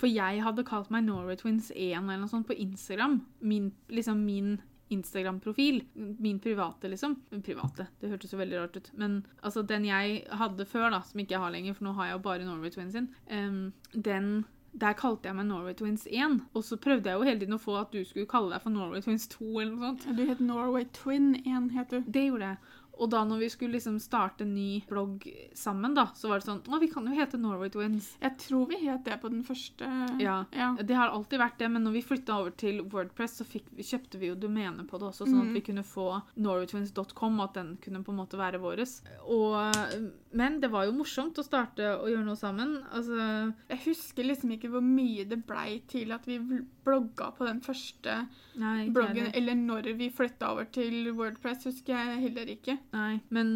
For 0.00 0.08
jeg 0.08 0.40
hadde 0.42 0.64
kalt 0.64 0.88
meg 0.90 1.04
Norway 1.04 1.36
Twins 1.36 1.68
1 1.74 1.92
eller 2.00 2.22
noe 2.22 2.30
sånt 2.30 2.48
på 2.48 2.56
Instagram. 2.56 3.18
Min, 3.44 3.68
liksom 3.92 4.22
min 4.24 4.56
Instagram-profil. 4.88 5.82
Min 5.94 6.38
private, 6.40 6.88
liksom. 6.88 7.18
Private, 7.44 7.88
det 8.00 8.10
hørtes 8.10 8.32
jo 8.32 8.40
veldig 8.40 8.58
rart 8.62 8.76
ut. 8.80 8.90
Men 8.94 9.18
altså, 9.42 9.62
den 9.62 9.84
jeg 9.84 10.22
hadde 10.40 10.66
før, 10.70 10.88
da, 10.94 11.02
som 11.04 11.20
ikke 11.20 11.36
jeg 11.36 11.42
har 11.42 11.54
lenger, 11.54 11.76
for 11.76 11.88
nå 11.88 11.94
har 11.98 12.08
jeg 12.08 12.16
jo 12.16 12.24
bare 12.26 12.46
Norway 12.46 12.72
Twins 12.72 12.96
sin, 12.96 13.08
um, 13.30 13.72
den 13.92 14.30
der 14.76 14.92
kalte 14.98 15.30
jeg 15.30 15.36
meg 15.38 15.46
Norway 15.48 15.74
Twins 15.74 16.06
1, 16.10 16.40
og 16.54 16.64
så 16.64 16.76
prøvde 16.76 17.08
jeg 17.08 17.16
jo 17.18 17.26
hele 17.26 17.40
tiden 17.40 17.56
å 17.56 17.62
få 17.62 17.78
at 17.80 17.92
du 17.94 18.02
skulle 18.04 18.28
kalle 18.28 18.52
deg 18.52 18.62
for 18.64 18.74
Norway 18.74 19.00
Twins 19.04 19.24
2 19.32 19.46
eller 19.62 19.72
noe 19.72 19.86
sånt. 19.90 20.04
Ja, 20.08 20.16
Du 20.18 20.24
het 20.28 20.40
Norway 20.44 20.84
Twin 20.92 21.30
1, 21.44 21.70
het 21.76 21.94
du. 21.94 22.02
Det 22.06 22.26
gjorde 22.26 22.50
jeg. 22.52 22.74
Og 22.98 23.10
da 23.12 23.24
når 23.28 23.38
vi 23.44 23.48
skulle 23.52 23.76
liksom 23.76 23.98
starte 24.00 24.44
en 24.46 24.54
ny 24.54 24.80
blogg 24.88 25.26
sammen, 25.54 25.92
da, 25.94 26.06
så 26.16 26.30
var 26.30 26.40
det 26.40 26.46
sånn 26.46 26.62
Å, 26.64 26.78
vi 26.80 26.88
kan 26.88 27.04
jo 27.04 27.12
hete 27.18 27.36
Norway 27.38 27.68
Twins. 27.68 28.14
Jeg 28.22 28.38
tror 28.40 28.66
vi 28.70 28.78
het 28.86 29.04
det 29.04 29.18
på 29.20 29.28
den 29.28 29.42
første. 29.44 29.84
Ja. 30.22 30.38
ja. 30.56 30.70
Det 30.80 30.96
har 30.96 31.12
alltid 31.12 31.38
vært 31.42 31.58
det, 31.60 31.68
men 31.74 31.84
når 31.84 31.92
vi 31.98 32.02
flytta 32.08 32.38
over 32.40 32.54
til 32.56 32.80
Wordpress, 32.92 33.36
så 33.42 33.44
fikk, 33.44 33.68
kjøpte 33.84 34.18
vi 34.22 34.30
jo 34.30 34.38
domene 34.40 34.86
på 34.88 34.96
det 35.02 35.10
også, 35.10 35.26
sånn 35.28 35.42
at 35.42 35.46
Mm. 35.46 35.54
vi 35.54 35.60
kunne 35.68 35.84
få 35.84 36.06
norwaytwins.com, 36.40 37.40
at 37.44 37.54
den 37.54 37.76
kunne 37.84 38.02
på 38.02 38.12
en 38.14 38.18
måte 38.22 38.38
være 38.40 38.58
vår. 38.64 38.80
Men 40.36 40.60
det 40.60 40.68
var 40.72 40.86
jo 40.88 40.92
morsomt 40.96 41.38
å 41.40 41.44
starte 41.46 41.86
å 42.00 42.08
gjøre 42.10 42.24
noe 42.26 42.36
sammen. 42.38 42.78
Altså 42.92 43.16
Jeg 43.70 43.82
husker 43.86 44.26
liksom 44.26 44.52
ikke 44.56 44.70
hvor 44.72 44.84
mye 44.84 45.24
det 45.28 45.42
blei 45.46 45.80
til 45.88 46.12
at 46.16 46.26
vi 46.28 46.38
blogga 46.86 47.32
på 47.36 47.46
den 47.48 47.58
første 47.64 48.14
Nei, 48.56 48.86
bloggen, 48.94 49.26
eller 49.36 49.56
når 49.58 49.88
vi 49.98 50.06
flytta 50.14 50.48
over 50.54 50.64
til 50.72 51.10
Wordpress, 51.18 51.66
husker 51.68 51.92
jeg 51.98 52.20
heller 52.22 52.52
ikke. 52.54 52.78
Nei, 52.94 53.18
men 53.34 53.50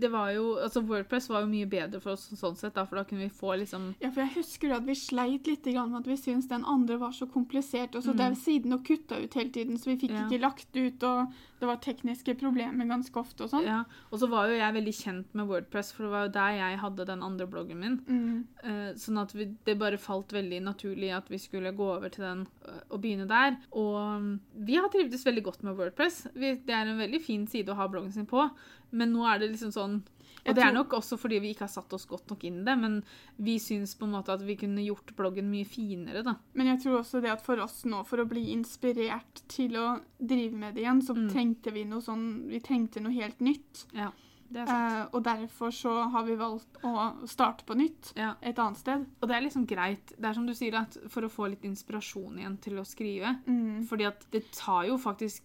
det 0.00 0.10
var 0.10 0.32
jo 0.34 0.56
Altså, 0.64 0.82
Wordpress 0.88 1.28
var 1.30 1.44
jo 1.44 1.50
mye 1.52 1.68
bedre 1.70 2.00
for 2.02 2.16
oss 2.16 2.24
sånn 2.40 2.56
sett, 2.58 2.74
da, 2.74 2.84
for 2.88 2.98
da 2.98 3.04
kunne 3.06 3.28
vi 3.28 3.34
få 3.42 3.54
liksom 3.60 3.92
Ja, 4.02 4.10
for 4.10 4.24
jeg 4.24 4.34
husker 4.40 4.74
at 4.74 4.88
vi 4.88 4.96
sleit 4.98 5.46
litt 5.46 5.68
grann 5.70 5.92
med 5.92 6.00
at 6.02 6.10
vi 6.10 6.18
syntes 6.18 6.48
den 6.50 6.64
andre 6.64 6.98
var 6.98 7.12
så 7.14 7.28
komplisert, 7.30 7.94
og 7.94 8.02
så 8.02 8.16
Mm. 8.16 8.20
er 8.26 8.34
siden 8.34 8.72
og 8.74 8.82
kutta 8.84 9.22
ut 9.22 9.34
hele 9.38 9.50
tiden, 9.54 9.78
så 9.78 9.92
vi 9.92 9.96
fikk 10.08 10.16
Ja. 10.16 10.26
ikke 10.26 10.40
lagt 10.42 10.74
ut, 10.76 11.02
og 11.04 11.32
det 11.60 11.68
var 11.68 11.80
tekniske 11.84 12.34
problemer 12.40 12.88
ganske 12.88 13.20
ofte 13.20 13.44
og 13.44 13.50
sånn. 13.52 13.66
Ja. 13.68 13.80
Og 14.08 14.22
så 14.22 14.28
var 14.32 14.48
jo 14.48 14.56
jeg 14.56 14.76
veldig 14.78 14.94
kjent 14.96 15.34
med 15.36 15.50
Wordpress, 15.50 15.92
for 15.92 16.06
det 16.06 16.12
var 16.14 16.24
jo 16.24 16.32
der 16.38 16.54
jeg 16.56 16.78
hadde 16.80 17.06
den 17.10 17.24
andre 17.26 17.46
bloggen 17.50 17.82
min. 17.82 17.98
Mm. 18.08 18.38
Uh, 18.64 18.88
sånn 19.00 19.20
at 19.20 19.34
vi, 19.36 19.50
det 19.68 19.76
bare 19.80 20.00
falt 20.00 20.32
veldig 20.32 20.62
naturlig 20.64 21.12
at 21.16 21.28
vi 21.32 21.40
skulle 21.42 21.74
gå 21.76 21.90
over 21.98 22.12
til 22.12 22.24
den 22.24 22.46
uh, 22.64 22.80
og 22.88 23.02
begynne 23.04 23.28
der. 23.28 23.58
Og 23.76 23.98
mm, 24.24 24.32
vi 24.70 24.78
har 24.80 24.88
trivdes 24.92 25.26
veldig 25.28 25.44
godt 25.50 25.66
med 25.68 25.76
Wordpress. 25.76 26.22
Vi, 26.32 26.54
det 26.64 26.76
er 26.76 26.88
en 26.88 27.02
veldig 27.04 27.20
fin 27.24 27.44
side 27.50 27.72
å 27.74 27.78
ha 27.78 27.90
bloggen 27.92 28.14
sin 28.16 28.28
på, 28.30 28.48
men 28.96 29.12
nå 29.12 29.28
er 29.28 29.42
det 29.42 29.52
liksom 29.52 29.74
sånn 29.76 30.00
Og 30.46 30.54
det 30.56 30.62
er 30.64 30.72
nok 30.72 30.94
også 30.96 31.18
fordi 31.20 31.38
vi 31.38 31.50
ikke 31.52 31.66
har 31.66 31.68
satt 31.68 31.92
oss 31.92 32.06
godt 32.06 32.30
nok 32.30 32.44
inn 32.48 32.60
i 32.62 32.64
det, 32.64 32.78
men 32.80 33.02
vi 33.38 33.58
syns 33.58 33.94
på 33.94 34.06
en 34.08 34.12
måte 34.14 34.32
at 34.32 34.40
vi 34.42 34.56
kunne 34.56 34.80
gjort 34.86 35.12
bloggen 35.14 35.50
mye 35.50 35.66
finere, 35.68 36.22
da. 36.24 36.36
Men 36.54 36.66
jeg 36.72 36.80
tror 36.82 37.00
også 37.02 37.20
det 37.20 37.30
at 37.30 37.42
for 37.44 37.60
oss 37.60 37.84
nå, 37.84 38.00
for 38.08 38.18
å 38.24 38.28
bli 38.28 38.46
inspirert 38.54 39.42
til 39.52 39.76
å 39.76 40.00
drive 40.18 40.56
med 40.56 40.74
det 40.74 40.82
igjen, 40.84 41.02
så 41.02 41.14
Mm. 41.14 41.28
trengte 41.30 41.72
vi 41.72 41.84
noe 41.84 42.00
sånn 42.00 42.48
Vi 42.48 42.60
trengte 42.60 43.00
noe 43.02 43.12
helt 43.12 43.38
nytt. 43.40 43.86
Ja, 43.92 44.10
Det 44.50 44.62
er 44.62 44.66
sant. 44.66 44.92
Eh, 45.12 45.16
og 45.16 45.22
derfor 45.24 45.70
så 45.70 46.10
har 46.10 46.24
vi 46.24 46.34
valgt 46.34 46.80
å 46.82 47.28
starte 47.28 47.64
på 47.64 47.76
nytt 47.76 48.12
Ja. 48.16 48.34
et 48.42 48.56
annet 48.58 48.78
sted. 48.78 49.06
Og 49.22 49.28
det 49.28 49.36
er 49.36 49.42
liksom 49.42 49.66
greit. 49.66 50.06
Det 50.18 50.24
er 50.24 50.32
som 50.34 50.46
du 50.46 50.52
sier, 50.54 50.74
at 50.74 50.96
for 51.08 51.22
å 51.22 51.28
få 51.30 51.50
litt 51.50 51.62
inspirasjon 51.62 52.38
igjen 52.38 52.56
til 52.60 52.74
å 52.74 52.84
skrive. 52.86 53.38
Mm. 53.46 53.86
Fordi 53.86 54.06
at 54.08 54.26
det 54.32 54.50
tar 54.52 54.86
jo 54.86 54.96
faktisk 54.98 55.42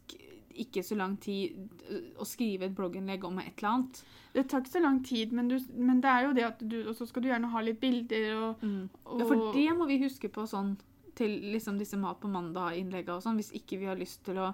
ikke 0.56 0.84
så 0.84 0.96
lang 0.96 1.18
tid 1.22 1.56
øh, 1.90 2.02
å 2.20 2.26
skrive 2.26 2.66
et 2.70 2.76
blogginnlegg 2.76 3.24
om 3.28 3.38
et 3.40 3.54
eller 3.58 3.70
annet. 3.70 4.04
Det 4.36 4.48
tar 4.52 4.62
ikke 4.64 4.72
så 4.78 4.82
lang 4.84 5.04
tid, 5.06 5.32
men, 5.32 5.48
du, 5.48 5.58
men 5.78 6.02
det 6.04 6.10
er 6.12 6.26
jo 6.28 6.34
det 6.36 6.44
at 6.44 6.60
du 6.70 6.76
Og 6.90 6.96
så 6.96 7.06
skal 7.08 7.22
du 7.24 7.30
gjerne 7.30 7.48
ha 7.54 7.62
litt 7.64 7.80
bilder 7.80 8.34
og, 8.36 8.64
og 9.06 9.20
Ja, 9.22 9.26
for 9.30 9.54
det 9.56 9.68
må 9.78 9.88
vi 9.88 10.00
huske 10.04 10.28
på 10.30 10.44
sånn 10.48 10.76
til 11.16 11.32
liksom 11.54 11.78
disse 11.80 11.96
Mat 11.96 12.20
på 12.20 12.28
mandag-innleggene 12.28 13.16
og 13.16 13.24
sånn. 13.24 13.38
Hvis 13.40 13.54
ikke 13.56 13.78
vi 13.80 13.86
har 13.88 13.96
lyst 13.96 14.26
til 14.28 14.36
å 14.44 14.50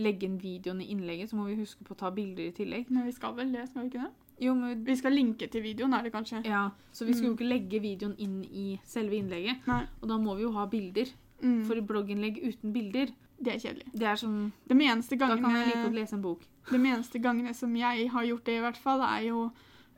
legge 0.00 0.24
inn 0.24 0.38
videoen 0.40 0.80
i 0.80 0.86
innlegget, 0.94 1.28
så 1.28 1.36
må 1.36 1.44
vi 1.50 1.58
huske 1.60 1.84
på 1.84 1.92
å 1.92 1.98
ta 2.00 2.08
bilder 2.10 2.46
i 2.48 2.54
tillegg. 2.56 2.88
Men 2.88 3.04
vi 3.04 3.12
skal 3.12 3.34
vel 3.36 3.52
det, 3.52 3.66
skal 3.68 3.82
vi 3.84 3.90
ikke 3.90 4.06
det? 4.06 4.12
Jo, 4.46 4.54
men 4.56 4.82
Vi 4.84 4.96
skal 4.96 5.12
linke 5.12 5.46
til 5.52 5.62
videoen, 5.64 5.92
er 5.96 6.02
det 6.08 6.12
kanskje? 6.12 6.40
ja, 6.44 6.70
Så 6.92 7.04
vi 7.04 7.12
skal 7.12 7.28
jo 7.28 7.34
Mm. 7.34 7.36
ikke 7.38 7.48
legge 7.50 7.80
videoen 7.84 8.14
inn 8.18 8.40
i 8.44 8.80
selve 8.84 9.12
innlegget. 9.20 9.66
Nei. 9.66 9.82
Og 10.00 10.08
da 10.08 10.16
må 10.16 10.34
vi 10.36 10.42
jo 10.48 10.52
ha 10.52 10.64
bilder. 10.66 11.06
Mm. 11.42 11.64
For 11.68 11.74
blogginnlegg 11.84 12.40
uten 12.48 12.72
bilder, 12.72 13.12
det 13.38 13.52
er 13.52 13.58
kjedelig. 13.58 13.86
det 13.92 14.06
er 14.06 14.16
som 14.16 14.52
De 14.68 14.74
eneste 14.74 15.16
Da 15.16 15.36
kan 15.36 15.50
jeg 15.50 15.66
like 15.66 15.78
å 15.78 15.82
godt 15.84 15.98
lese 15.98 16.16
en 16.16 16.22
bok. 16.22 16.42
de 16.70 16.76
eneste 16.76 17.18
gangene 17.18 17.54
som 17.54 17.76
jeg 17.76 18.10
har 18.10 18.24
gjort 18.24 18.46
det, 18.46 18.56
i 18.56 18.64
hvert 18.64 18.76
fall, 18.80 19.00
er 19.00 19.22
jo 19.28 19.50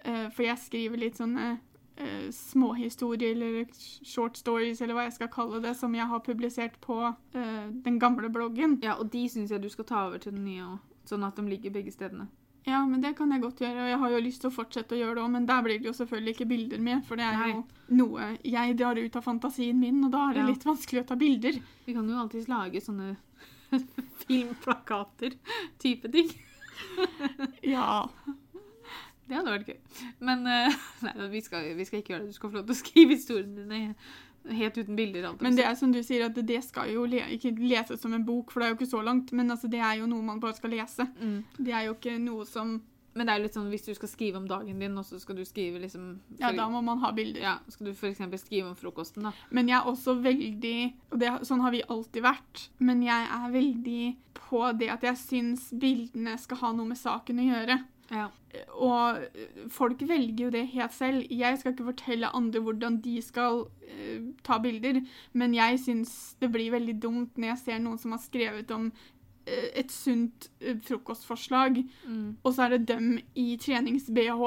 uh, 0.07 0.29
For 0.31 0.43
jeg 0.43 0.59
skriver 0.59 0.99
litt 0.99 1.17
sånne 1.17 1.59
uh, 2.01 2.29
småhistorier 2.31 3.37
eller 3.37 3.67
short 4.05 4.39
stories, 4.39 4.81
eller 4.81 4.95
hva 4.95 5.07
jeg 5.07 5.19
skal 5.21 5.29
kalle 5.29 5.63
det, 5.63 5.77
som 5.77 5.95
jeg 5.95 6.07
har 6.07 6.19
publisert 6.19 6.81
på 6.81 6.99
uh, 7.13 7.69
den 7.85 7.99
gamle 7.99 8.31
bloggen. 8.31 8.79
Ja, 8.83 8.99
og 8.99 9.13
de 9.13 9.29
syns 9.29 9.51
jeg 9.51 9.63
du 9.63 9.69
skal 9.69 9.85
ta 9.85 10.07
over 10.07 10.19
til 10.19 10.33
den 10.33 10.45
nye 10.45 10.67
òg. 10.67 10.79
Sånn 11.09 11.25
at 11.25 11.39
de 11.39 11.47
ligger 11.49 11.73
begge 11.73 11.95
stedene. 11.95 12.29
Ja, 12.69 12.83
men 12.85 13.01
det 13.01 13.15
kan 13.17 13.31
jeg 13.33 13.41
godt 13.41 13.61
gjøre, 13.63 13.85
og 13.87 13.89
jeg 13.89 13.99
har 14.03 14.11
jo 14.13 14.19
lyst 14.25 14.43
til 14.45 14.51
å 14.51 14.55
fortsette 14.55 14.93
å 14.97 14.99
gjøre 14.99 15.15
det 15.17 15.23
òg, 15.25 15.31
men 15.33 15.47
der 15.49 15.63
blir 15.65 15.79
det 15.81 15.89
jo 15.89 15.95
selvfølgelig 15.97 16.35
ikke 16.37 16.49
bilder 16.51 16.83
med, 16.85 17.05
for 17.09 17.17
det 17.21 17.25
er 17.29 17.47
jo 17.55 17.63
noe 17.97 18.27
jeg 18.45 18.75
drar 18.77 18.99
ut 19.01 19.17
av 19.17 19.25
fantasien 19.25 19.79
min, 19.81 20.03
og 20.05 20.13
da 20.13 20.27
er 20.29 20.37
det 20.37 20.43
Ja. 20.45 20.51
litt 20.51 20.67
vanskelig 20.69 21.03
å 21.05 21.09
ta 21.09 21.17
bilder. 21.17 21.57
Vi 21.87 21.95
kan 21.97 22.09
jo 22.11 22.19
alltids 22.21 22.49
lage 22.51 22.83
sånne 22.85 23.15
filmplakater 24.27 25.39
type 25.83 26.13
ting. 26.13 26.31
Ja. 27.67 28.07
Det 29.29 29.37
hadde 29.37 29.51
vært 29.53 29.69
gøy. 29.69 29.79
Men 30.25 30.45
uh, 30.49 30.77
nei, 31.05 31.15
vi 31.33 31.41
skal, 31.45 31.67
vi 31.77 31.85
skal 31.85 32.01
ikke 32.01 32.15
gjøre 32.15 32.25
det. 32.25 32.33
Du 32.33 32.37
skal 32.39 32.53
få 32.53 32.61
lov 32.61 32.69
til 32.71 32.77
å 32.77 32.79
skrive 32.79 33.17
historiene 33.17 33.65
dine 33.65 33.97
helt 34.51 34.79
uten 34.79 34.97
bilder. 34.97 35.25
alt 35.31 35.41
Men 35.45 35.57
det 35.57 35.65
er 35.65 35.75
som 35.79 35.93
du 35.93 36.01
sier, 36.03 36.27
at 36.27 36.35
det 36.47 36.61
skal 36.65 36.91
jo 36.93 37.05
le 37.07 37.21
ikke 37.37 37.53
leses 37.59 38.01
som 38.01 38.13
en 38.15 38.25
bok, 38.25 38.51
for 38.53 38.61
det 38.61 38.67
er 38.69 38.73
jo 38.75 38.79
ikke 38.81 38.91
så 38.91 39.03
langt, 39.05 39.33
men 39.33 39.51
altså, 39.51 39.69
det 39.71 39.81
er 39.81 39.99
jo 40.01 40.07
noe 40.11 40.23
man 40.23 40.41
bare 40.41 40.57
skal 40.57 40.71
lese. 40.71 41.07
mm. 41.21 41.43
Det 41.59 41.73
er 41.75 41.89
jo 41.89 41.95
ikke 41.99 42.19
noe 42.23 42.47
som 42.49 42.79
Men 43.19 43.27
det 43.27 43.33
er 43.33 43.39
jo 43.41 43.43
litt 43.49 43.55
sånn 43.57 43.71
hvis 43.73 43.83
du 43.89 43.95
skal 43.97 44.09
skrive 44.13 44.39
om 44.39 44.45
dagen 44.47 44.79
din, 44.79 44.97
og 45.01 45.05
så 45.05 45.19
skal 45.19 45.35
du 45.35 45.45
skrive 45.45 45.81
liksom 45.83 46.21
Ja, 46.39 46.53
da 46.55 46.69
må 46.71 46.83
man 46.85 47.01
ha 47.03 47.11
bilder. 47.11 47.41
ja, 47.41 47.55
Skal 47.69 47.87
du 47.89 47.93
f.eks. 47.93 48.21
skrive 48.45 48.69
om 48.69 48.77
frokosten, 48.79 49.25
da. 49.27 49.33
Men 49.51 49.67
jeg 49.67 49.79
er 49.81 49.89
også 49.91 50.15
veldig 50.23 50.93
Og 51.11 51.19
det, 51.19 51.33
sånn 51.49 51.61
har 51.65 51.73
vi 51.75 51.83
alltid 51.89 52.23
vært. 52.23 52.69
Men 52.79 53.03
jeg 53.03 53.27
er 53.27 53.51
veldig 53.51 54.17
på 54.39 54.61
det 54.79 54.89
at 54.93 55.03
jeg 55.03 55.17
syns 55.19 55.71
bildene 55.73 56.37
skal 56.39 56.57
ha 56.59 56.73
noe 56.73 56.87
med 56.87 57.01
saken 57.01 57.41
å 57.43 57.49
gjøre. 57.49 57.81
Ja. 58.11 58.31
Og 58.73 59.19
folk 59.71 60.01
velger 60.09 60.47
jo 60.47 60.51
det 60.55 60.63
helt 60.73 60.95
selv. 60.97 61.27
Jeg 61.31 61.59
skal 61.61 61.75
ikke 61.75 61.91
fortelle 61.91 62.31
andre 62.37 62.63
hvordan 62.65 63.01
de 63.05 63.19
skal 63.23 63.67
uh, 63.69 64.33
ta 64.45 64.59
bilder, 64.65 65.03
men 65.33 65.55
jeg 65.55 65.81
syns 65.85 66.37
det 66.41 66.53
blir 66.55 66.73
veldig 66.73 66.97
dumt 67.03 67.37
når 67.37 67.53
jeg 67.53 67.63
ser 67.67 67.79
noen 67.85 68.01
som 68.01 68.17
har 68.17 68.23
skrevet 68.25 68.71
om 68.75 68.89
uh, 68.89 69.69
et 69.77 69.93
sunt 69.93 70.49
uh, 70.65 70.77
frokostforslag, 70.89 71.85
Mm. 72.09 72.37
og 72.43 72.55
så 72.55 72.63
er 72.65 72.79
det 72.79 72.89
dem 72.89 73.19
i 73.37 73.57
trenings-BH, 73.61 74.43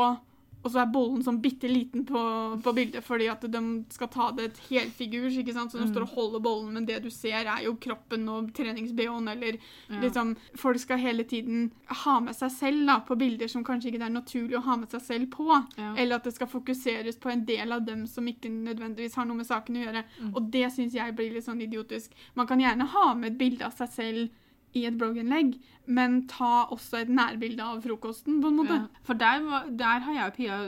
og 0.63 0.71
så 0.71 0.81
er 0.83 0.91
bollen 0.93 1.23
sånn 1.25 1.39
bitte 1.41 1.67
liten 1.67 2.03
på, 2.05 2.21
på 2.61 2.73
bildet 2.77 3.03
fordi 3.03 3.27
at 3.31 3.41
de 3.41 3.61
skal 3.89 4.07
ta 4.13 4.27
det 4.37 4.43
et 4.51 4.59
helfigurs, 4.69 5.37
ikke 5.41 5.53
sant? 5.55 5.71
Så 5.71 5.79
de 5.79 5.85
Mm. 5.87 5.93
står 5.93 6.01
og 6.05 6.09
holder 6.15 6.39
bollen, 6.39 6.73
men 6.73 6.85
det 6.85 7.01
du 7.03 7.09
ser 7.09 7.47
er 7.49 7.63
jo 7.65 7.73
kroppen 7.81 8.27
og 8.29 8.51
trenings-BH-en, 8.53 9.27
eller 9.27 9.57
Ja. 9.89 9.99
liksom 10.01 10.35
Folk 10.55 10.77
skal 10.79 10.97
hele 10.99 11.23
tiden 11.23 11.71
ha 11.87 12.19
med 12.19 12.35
seg 12.35 12.51
selv 12.51 12.85
da, 12.85 12.99
på 12.99 13.17
bilder 13.17 13.47
som 13.47 13.63
kanskje 13.63 13.87
ikke 13.91 13.99
det 13.99 14.09
er 14.09 14.21
naturlig 14.21 14.57
å 14.57 14.63
ha 14.63 14.75
med 14.77 14.89
seg 14.89 15.01
selv 15.01 15.29
på. 15.31 15.47
Ja. 15.77 15.95
Eller 15.97 16.15
at 16.15 16.23
det 16.23 16.33
skal 16.35 16.47
fokuseres 16.47 17.17
på 17.19 17.31
en 17.31 17.45
del 17.45 17.71
av 17.71 17.85
dem 17.85 18.05
som 18.07 18.25
ikke 18.27 18.49
nødvendigvis 18.49 19.15
har 19.15 19.25
noe 19.25 19.37
med 19.37 19.47
saken 19.47 19.75
å 19.75 19.85
gjøre. 19.85 20.03
Mm. 20.21 20.35
Og 20.35 20.51
det 20.51 20.71
syns 20.71 20.93
jeg 20.93 21.15
blir 21.15 21.33
litt 21.33 21.45
sånn 21.45 21.61
idiotisk. 21.61 22.11
Man 22.35 22.47
kan 22.47 22.59
gjerne 22.59 22.85
ha 22.87 23.13
med 23.15 23.31
et 23.33 23.37
bilde 23.37 23.65
av 23.65 23.73
seg 23.73 23.89
selv 23.89 24.29
i 24.77 24.85
et 24.87 24.97
blogginnlegg, 24.97 25.55
men 25.91 26.21
ta 26.31 26.67
også 26.71 27.01
et 27.01 27.11
nærbilde 27.11 27.65
av 27.65 27.81
frokosten, 27.83 28.39
på 28.41 28.51
en 28.51 28.59
måte. 28.61 28.79
Ja. 28.79 29.03
For 29.07 29.19
der, 29.19 29.69
der 29.77 30.05
har 30.05 30.17
jeg 30.17 30.27
og 30.27 30.37
Pia 30.37 30.59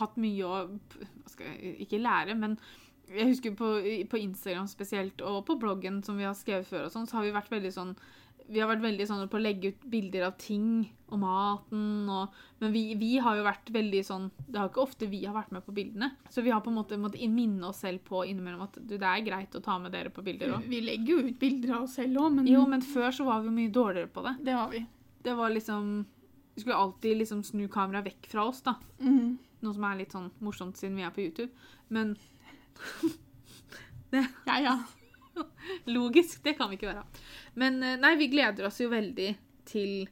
hatt 0.00 0.18
mye 0.18 0.46
å 0.46 0.56
Ikke 1.76 2.00
lære, 2.00 2.34
men 2.34 2.56
jeg 3.10 3.28
husker 3.28 3.54
på, 3.54 3.68
på 4.10 4.18
Instagram 4.18 4.66
spesielt, 4.70 5.20
og 5.22 5.44
på 5.46 5.58
bloggen 5.60 6.00
som 6.02 6.16
vi 6.18 6.26
har 6.26 6.34
skrevet 6.34 6.66
før, 6.66 6.86
og 6.86 6.94
sånn, 6.94 7.06
så 7.06 7.18
har 7.18 7.26
vi 7.26 7.34
vært 7.36 7.52
veldig 7.52 7.72
sånn 7.74 7.92
vi 8.48 8.60
har 8.62 8.68
vært 8.70 8.84
veldig 8.84 9.06
sånn 9.08 9.28
på 9.30 9.38
å 9.38 9.42
legge 9.42 9.72
ut 9.72 9.84
bilder 9.90 10.28
av 10.28 10.36
ting 10.40 10.86
og 11.10 11.18
maten. 11.22 12.08
Og, 12.10 12.34
men 12.62 12.72
vi, 12.74 12.82
vi 12.98 13.12
har 13.22 13.38
jo 13.38 13.46
vært 13.46 13.70
veldig 13.74 14.02
sånn 14.06 14.28
Det 14.46 14.58
har 14.58 14.70
ikke 14.70 14.82
ofte 14.82 15.08
vi 15.10 15.22
har 15.24 15.34
vært 15.36 15.52
med 15.54 15.64
på 15.66 15.74
bildene. 15.76 16.12
Så 16.30 16.44
vi 16.46 16.52
har 16.54 16.62
på 16.64 16.70
en 16.72 16.78
måte 16.78 16.98
måttet 17.00 17.26
minne 17.32 17.70
oss 17.70 17.82
selv 17.84 18.04
på 18.06 18.24
innimellom 18.26 18.66
at 18.66 18.78
du, 18.80 18.96
det 18.96 19.06
er 19.06 19.24
greit 19.26 19.56
å 19.58 19.62
ta 19.64 19.78
med 19.82 19.94
dere 19.94 20.12
på 20.14 20.24
bilder 20.26 20.56
òg. 20.56 20.68
Vi 20.70 20.82
legger 20.84 21.12
jo 21.14 21.30
ut 21.30 21.38
bilder 21.40 21.76
av 21.78 21.86
oss 21.88 21.96
selv 22.00 22.22
òg, 22.22 22.36
men 22.38 22.50
Jo, 22.50 22.62
men 22.70 22.84
før 22.84 23.10
så 23.14 23.26
var 23.28 23.42
vi 23.46 23.54
mye 23.56 23.72
dårligere 23.74 24.12
på 24.12 24.26
det. 24.26 24.36
det 24.48 24.58
var 24.58 24.70
vi. 24.74 24.84
Det 25.26 25.34
var 25.34 25.50
liksom 25.50 25.96
Vi 26.54 26.62
skulle 26.62 26.78
alltid 26.86 27.18
liksom 27.18 27.42
snu 27.44 27.66
kameraet 27.68 28.12
vekk 28.12 28.30
fra 28.32 28.46
oss, 28.48 28.62
da. 28.64 28.76
Mm. 29.00 29.36
Noe 29.64 29.74
som 29.74 29.84
er 29.88 29.98
litt 29.98 30.14
sånn 30.14 30.30
morsomt 30.44 30.78
siden 30.78 30.96
vi 30.96 31.04
er 31.06 31.14
på 31.14 31.24
YouTube. 31.26 31.50
Men 31.88 32.16
Ja, 34.46 34.58
ja. 34.62 34.76
logisk, 35.96 36.42
det 36.44 36.56
kan 36.58 36.70
vi 36.70 36.78
ikke 36.78 36.90
være. 36.92 37.04
Men 37.60 37.82
eh, 37.82 37.96
nei, 38.02 38.14
vi 38.20 38.28
gleder 38.32 38.68
oss 38.68 38.80
jo 38.80 38.88
veldig 38.92 39.30
til 39.66 40.06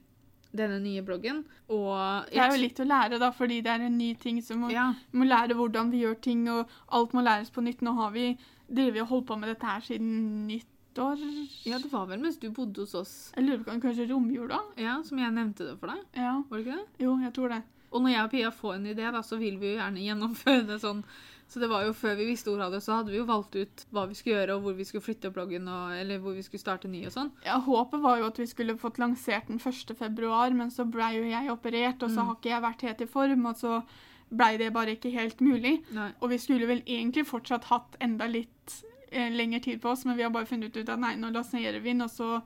denne 0.54 0.78
nye 0.82 1.02
bloggen. 1.02 1.40
Og 1.74 2.28
Det 2.30 2.38
er 2.38 2.52
jo 2.54 2.60
litt 2.62 2.78
å 2.78 2.86
lære, 2.86 3.18
da, 3.18 3.30
fordi 3.34 3.60
det 3.64 3.72
er 3.72 3.86
en 3.88 3.96
ny 3.98 4.12
ting 4.22 4.38
som 4.44 4.60
må, 4.62 4.70
Ja, 4.70 4.92
må 5.12 5.26
lære 5.26 5.56
hvordan 5.58 5.90
vi 5.90 6.04
gjør 6.04 6.20
ting, 6.22 6.44
og 6.52 6.70
alt 6.94 7.14
må 7.16 7.24
læres 7.26 7.50
på 7.50 7.64
nytt. 7.64 7.82
Nå 7.82 7.94
har 7.98 8.12
vi 8.14 8.28
drevet 8.70 9.02
og 9.02 9.10
holdt 9.10 9.26
på 9.32 9.38
med 9.40 9.50
dette 9.50 9.66
her 9.66 9.82
siden 9.84 10.46
nyttår 10.48 11.18
Ja, 11.66 11.78
det 11.82 11.90
var 11.92 12.06
vel 12.06 12.22
mens 12.22 12.38
du 12.40 12.46
bodde 12.54 12.84
hos 12.84 12.94
oss, 12.94 13.14
Jeg 13.34 13.44
lurer 13.48 13.64
på 13.66 13.74
kanskje 13.82 14.06
romjula? 14.12 14.60
ja, 14.78 15.00
som 15.04 15.18
jeg 15.18 15.34
nevnte 15.34 15.66
det 15.66 15.74
for 15.80 15.90
deg. 15.90 16.04
Ja. 16.16 16.36
Var 16.48 16.58
det 16.58 16.66
ikke 16.66 16.78
det? 16.78 17.04
Jo, 17.04 17.16
jeg 17.24 17.34
tror 17.34 17.48
det. 17.56 17.62
Og 17.94 18.02
når 18.02 18.10
jeg 18.14 18.24
og 18.24 18.30
Pia 18.30 18.50
får 18.50 18.74
en 18.74 18.86
idé, 18.94 19.10
da, 19.14 19.20
så 19.22 19.36
vil 19.38 19.58
vi 19.58 19.72
jo 19.72 19.76
gjerne 19.80 20.02
gjennomføre 20.06 20.64
det 20.70 20.78
sånn. 20.82 21.02
Så 21.48 21.60
det 21.60 21.68
var 21.70 21.84
jo 21.84 21.92
før 21.92 22.16
vi 22.18 22.24
visste 22.26 22.50
ordet 22.50 22.64
av 22.66 22.72
det, 22.72 22.80
så 22.82 22.96
hadde 22.96 23.12
vi 23.12 23.18
jo 23.20 23.26
valgt 23.28 23.54
ut 23.54 23.82
hva 23.92 24.06
vi 24.08 24.14
skulle 24.18 24.38
gjøre, 24.40 24.54
og 24.56 24.62
hvor 24.64 24.74
vi 24.78 24.84
skulle 24.88 25.04
flytte 25.04 25.30
bloggen, 25.30 25.68
og, 25.68 25.92
eller 25.94 26.18
hvor 26.24 26.34
vi 26.34 26.42
skulle 26.42 26.62
starte 26.62 26.88
ny 26.90 27.04
og 27.06 27.12
sånn. 27.14 27.30
Ja, 27.46 27.58
Håpet 27.62 28.00
var 28.02 28.18
jo 28.18 28.26
at 28.30 28.38
vi 28.40 28.46
skulle 28.50 28.74
fått 28.80 28.98
lansert 28.98 29.46
den 29.52 29.60
1. 29.60 29.92
februar, 29.98 30.50
men 30.56 30.72
så 30.74 30.86
blei 30.88 31.12
jo 31.18 31.28
jeg 31.28 31.50
operert, 31.52 32.02
og 32.02 32.10
så 32.10 32.22
Mm. 32.24 32.26
har 32.30 32.34
ikke 32.40 32.50
jeg 32.54 32.62
vært 32.64 32.82
helt 32.88 33.00
i 33.04 33.06
form, 33.12 33.46
og 33.46 33.56
så 33.60 33.82
blei 34.34 34.56
det 34.58 34.72
bare 34.72 34.96
ikke 34.96 35.12
helt 35.14 35.40
mulig. 35.44 35.76
Nei. 35.94 36.10
Og 36.20 36.30
vi 36.30 36.38
skulle 36.38 36.66
vel 36.66 36.80
egentlig 36.86 37.26
fortsatt 37.28 37.64
hatt 37.70 37.96
enda 38.00 38.26
litt 38.26 38.80
eh, 39.12 39.28
lengre 39.30 39.60
tid 39.62 39.80
på 39.82 39.90
oss, 39.92 40.04
men 40.04 40.16
vi 40.16 40.22
har 40.24 40.30
bare 40.34 40.46
funnet 40.48 40.74
ut 40.76 40.88
at 40.88 40.98
nei, 40.98 41.14
nå 41.14 41.30
lanserer 41.30 41.78
vi 41.80 41.92
den, 41.92 42.02
og 42.02 42.10
så 42.10 42.40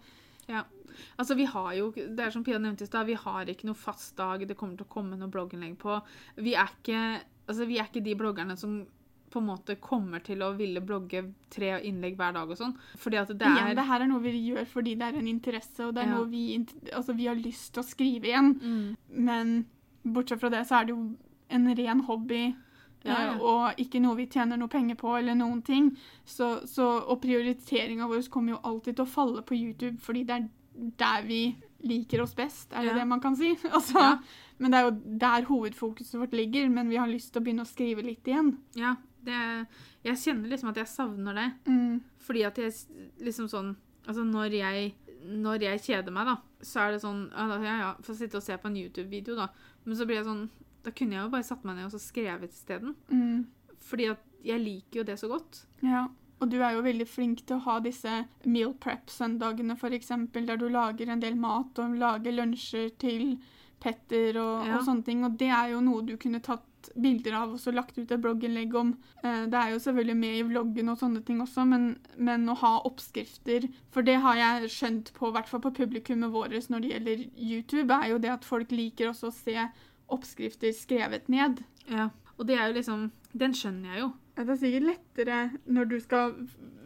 ja. 0.49 0.65
Altså, 1.17 1.35
vi 1.39 1.45
har 1.47 1.73
jo, 1.79 1.93
det 1.95 2.19
er 2.19 2.31
som 2.35 2.43
Pia 2.45 2.59
nevnte 2.59 2.83
i 2.83 2.87
stad, 2.91 3.07
vi 3.07 3.15
har 3.15 3.47
ikke 3.47 3.69
noe 3.69 3.79
fast 3.79 4.17
dag 4.19 4.43
det 4.49 4.57
kommer 4.59 4.77
til 4.77 4.85
å 4.85 4.91
komme 4.93 5.17
noe 5.17 5.31
blogginnlegg 5.31 5.77
på. 5.79 6.01
Vi 6.43 6.55
er 6.59 6.67
ikke, 6.75 7.21
altså, 7.49 7.67
vi 7.67 7.79
er 7.81 7.89
ikke 7.89 8.05
de 8.05 8.15
bloggerne 8.21 8.57
som 8.59 8.79
på 9.29 9.43
en 9.43 9.47
måte 9.51 9.75
kommer 9.85 10.23
til 10.25 10.41
å 10.41 10.55
ville 10.57 10.81
blogge 10.81 11.21
tre 11.53 11.75
innlegg 11.85 12.15
hver 12.17 12.33
dag 12.33 12.49
og 12.49 12.57
sånn. 12.57 12.71
Fordi 12.97 13.19
at 13.21 13.29
det 13.29 13.45
Igjen, 13.45 13.67
er 13.69 13.75
det 13.77 13.85
her 13.85 14.01
er 14.01 14.09
noe 14.09 14.23
vi 14.25 14.31
gjør 14.55 14.65
fordi 14.71 14.95
det 14.97 15.05
er 15.11 15.19
en 15.21 15.29
interesse, 15.29 15.81
og 15.85 15.93
det 15.95 16.05
er 16.05 16.09
Ja. 16.09 16.15
noe 16.17 16.29
vi, 16.31 16.45
altså, 16.97 17.13
vi 17.17 17.27
har 17.29 17.37
lyst 17.37 17.75
til 17.75 17.83
å 17.83 17.87
skrive 17.87 18.25
igjen. 18.31 18.55
mm, 18.63 18.97
Men 19.11 19.67
bortsett 20.05 20.41
fra 20.41 20.49
det 20.49 20.63
så 20.67 20.81
er 20.81 20.85
det 20.87 20.95
jo 20.97 21.17
en 21.51 21.69
ren 21.77 22.01
hobby. 22.09 22.55
Ja, 23.05 23.21
ja. 23.21 23.33
eh, 23.35 23.39
Og 23.41 23.75
ikke 23.85 24.01
noe 24.01 24.17
vi 24.17 24.27
tjener 24.27 24.57
noe 24.59 24.69
penger 24.69 24.97
på, 24.97 25.13
eller 25.19 25.35
noen 25.37 25.61
ting. 25.63 25.93
Så, 26.25 26.67
så, 26.67 26.89
og 27.07 27.21
prioriteringa 27.21 28.09
vår 28.09 28.25
kommer 28.31 28.53
jo 28.57 28.61
alltid 28.65 28.97
til 28.97 29.05
å 29.05 29.09
falle 29.13 29.43
på 29.43 29.55
YouTube, 29.61 30.01
fordi 30.01 30.25
det 30.25 30.35
er 30.41 30.49
der 30.97 31.23
vi 31.29 31.55
liker 31.85 32.23
oss 32.23 32.35
best, 32.35 32.73
er 32.73 32.83
det 32.83 32.93
Ja. 32.93 32.99
det 32.99 33.07
man 33.09 33.21
kan 33.21 33.37
si? 33.37 33.55
Altså, 33.71 33.99
Ja. 33.99 34.19
Men 34.59 34.71
det 34.73 34.79
er 34.79 34.85
jo 34.89 35.19
der 35.19 35.45
hovedfokuset 35.47 36.19
vårt 36.19 36.33
ligger, 36.35 36.69
men 36.69 36.89
vi 36.91 36.97
har 36.97 37.07
lyst 37.07 37.33
til 37.33 37.41
å 37.41 37.45
begynne 37.45 37.63
å 37.63 37.69
skrive 37.69 38.03
litt 38.03 38.27
igjen. 38.27 38.57
Ja, 38.75 38.97
det, 39.23 39.67
jeg 40.05 40.17
kjenner 40.19 40.49
liksom 40.51 40.71
at 40.73 40.77
jeg 40.77 40.87
savner 40.91 41.35
det. 41.35 41.53
Mm. 41.67 42.01
Fordi 42.19 42.43
at 42.47 42.59
jeg 42.59 42.73
liksom 43.23 43.49
sånn 43.49 43.77
Altså 44.09 44.23
når 44.25 44.55
jeg, 44.57 44.95
når 45.29 45.61
jeg 45.61 45.81
kjeder 45.85 46.11
meg, 46.11 46.25
da, 46.27 46.37
så 46.65 46.81
er 46.87 46.93
det 46.95 47.03
sånn 47.03 47.27
Ja, 47.31 47.47
ja, 47.61 47.75
ja 47.79 47.95
får 48.01 48.15
sitte 48.17 48.39
og 48.39 48.43
se 48.43 48.57
på 48.57 48.67
en 48.71 48.77
YouTube-video, 48.81 49.35
da. 49.37 49.49
Men 49.85 49.97
så 49.99 50.07
blir 50.09 50.17
jeg 50.17 50.25
sånn 50.25 50.49
Da 50.83 50.91
kunne 50.91 51.13
jeg 51.19 51.23
jo 51.27 51.33
bare 51.35 51.45
satt 51.45 51.65
meg 51.69 51.77
ned 51.77 51.85
og 51.91 51.93
så 51.93 52.01
skrevet 52.01 52.51
isteden. 52.57 52.95
Mm. 53.13 53.45
Fordi 53.85 54.07
at 54.15 54.25
jeg 54.43 54.63
liker 54.63 55.01
jo 55.03 55.05
det 55.05 55.19
så 55.21 55.29
godt. 55.29 55.67
Ja, 55.83 56.07
og 56.41 56.51
du 56.51 56.57
er 56.63 56.73
jo 56.77 56.83
veldig 56.87 57.07
flink 57.09 57.45
til 57.47 57.57
å 57.57 57.65
ha 57.67 57.79
disse 57.81 58.25
meal 58.47 58.73
prep-søndagene, 58.75 59.77
f.eks., 59.77 60.09
der 60.35 60.57
du 60.57 60.69
lager 60.69 61.09
en 61.11 61.21
del 61.21 61.35
mat 61.37 61.79
og 61.79 61.97
lager 61.99 62.33
lunsjer 62.33 62.91
til 62.99 63.39
Petter 63.81 64.37
og, 64.43 64.67
Ja. 64.67 64.79
og 64.79 64.85
sånne 64.87 65.05
ting. 65.07 65.25
Og 65.25 65.37
det 65.39 65.49
er 65.55 65.71
jo 65.73 65.81
noe 65.81 66.03
du 66.03 66.17
kunne 66.17 66.41
tatt 66.43 66.65
bilder 66.99 67.35
av 67.35 67.53
og 67.53 67.59
så 67.61 67.73
lagt 67.75 67.99
ut 67.99 68.11
et 68.11 68.21
blogginnlegg 68.23 68.75
om. 68.75 68.97
Eh, 69.23 69.47
Det 69.47 69.55
er 69.55 69.71
jo 69.71 69.79
selvfølgelig 69.79 70.17
med 70.17 70.37
i 70.39 70.43
vloggen 70.49 70.89
og 70.91 70.99
sånne 70.99 71.25
ting 71.25 71.41
også, 71.41 71.67
men, 71.67 71.97
men 72.17 72.47
å 72.49 72.55
ha 72.57 72.81
oppskrifter 72.87 73.69
For 73.91 74.03
det 74.03 74.17
har 74.23 74.35
jeg 74.37 74.71
skjønt 74.71 75.13
på, 75.15 75.29
i 75.29 75.33
hvert 75.33 75.49
fall 75.49 75.61
på 75.61 75.75
publikummet 75.75 76.31
vårt 76.33 76.51
når 76.71 76.81
det 76.81 76.91
gjelder 76.93 77.27
YouTube, 77.37 77.91
er 77.95 78.09
jo 78.11 78.19
det 78.19 78.31
at 78.31 78.45
folk 78.45 78.71
liker 78.71 79.11
også 79.11 79.29
å 79.31 79.35
se 79.35 79.69
oppskrifter 80.09 80.73
skrevet 80.73 81.29
ned. 81.29 81.63
Ja. 81.91 82.09
Og 82.39 82.47
det 82.47 82.59
er 82.59 82.69
jo 82.71 82.79
liksom 82.81 83.11
Den 83.37 83.53
skjønner 83.53 83.93
jeg 83.93 84.01
jo. 84.01 84.13
Det 84.39 84.53
er 84.55 84.59
sikkert 84.61 84.85
lettere 84.87 85.37
når 85.67 85.89
du 85.91 85.97
skal 86.01 86.35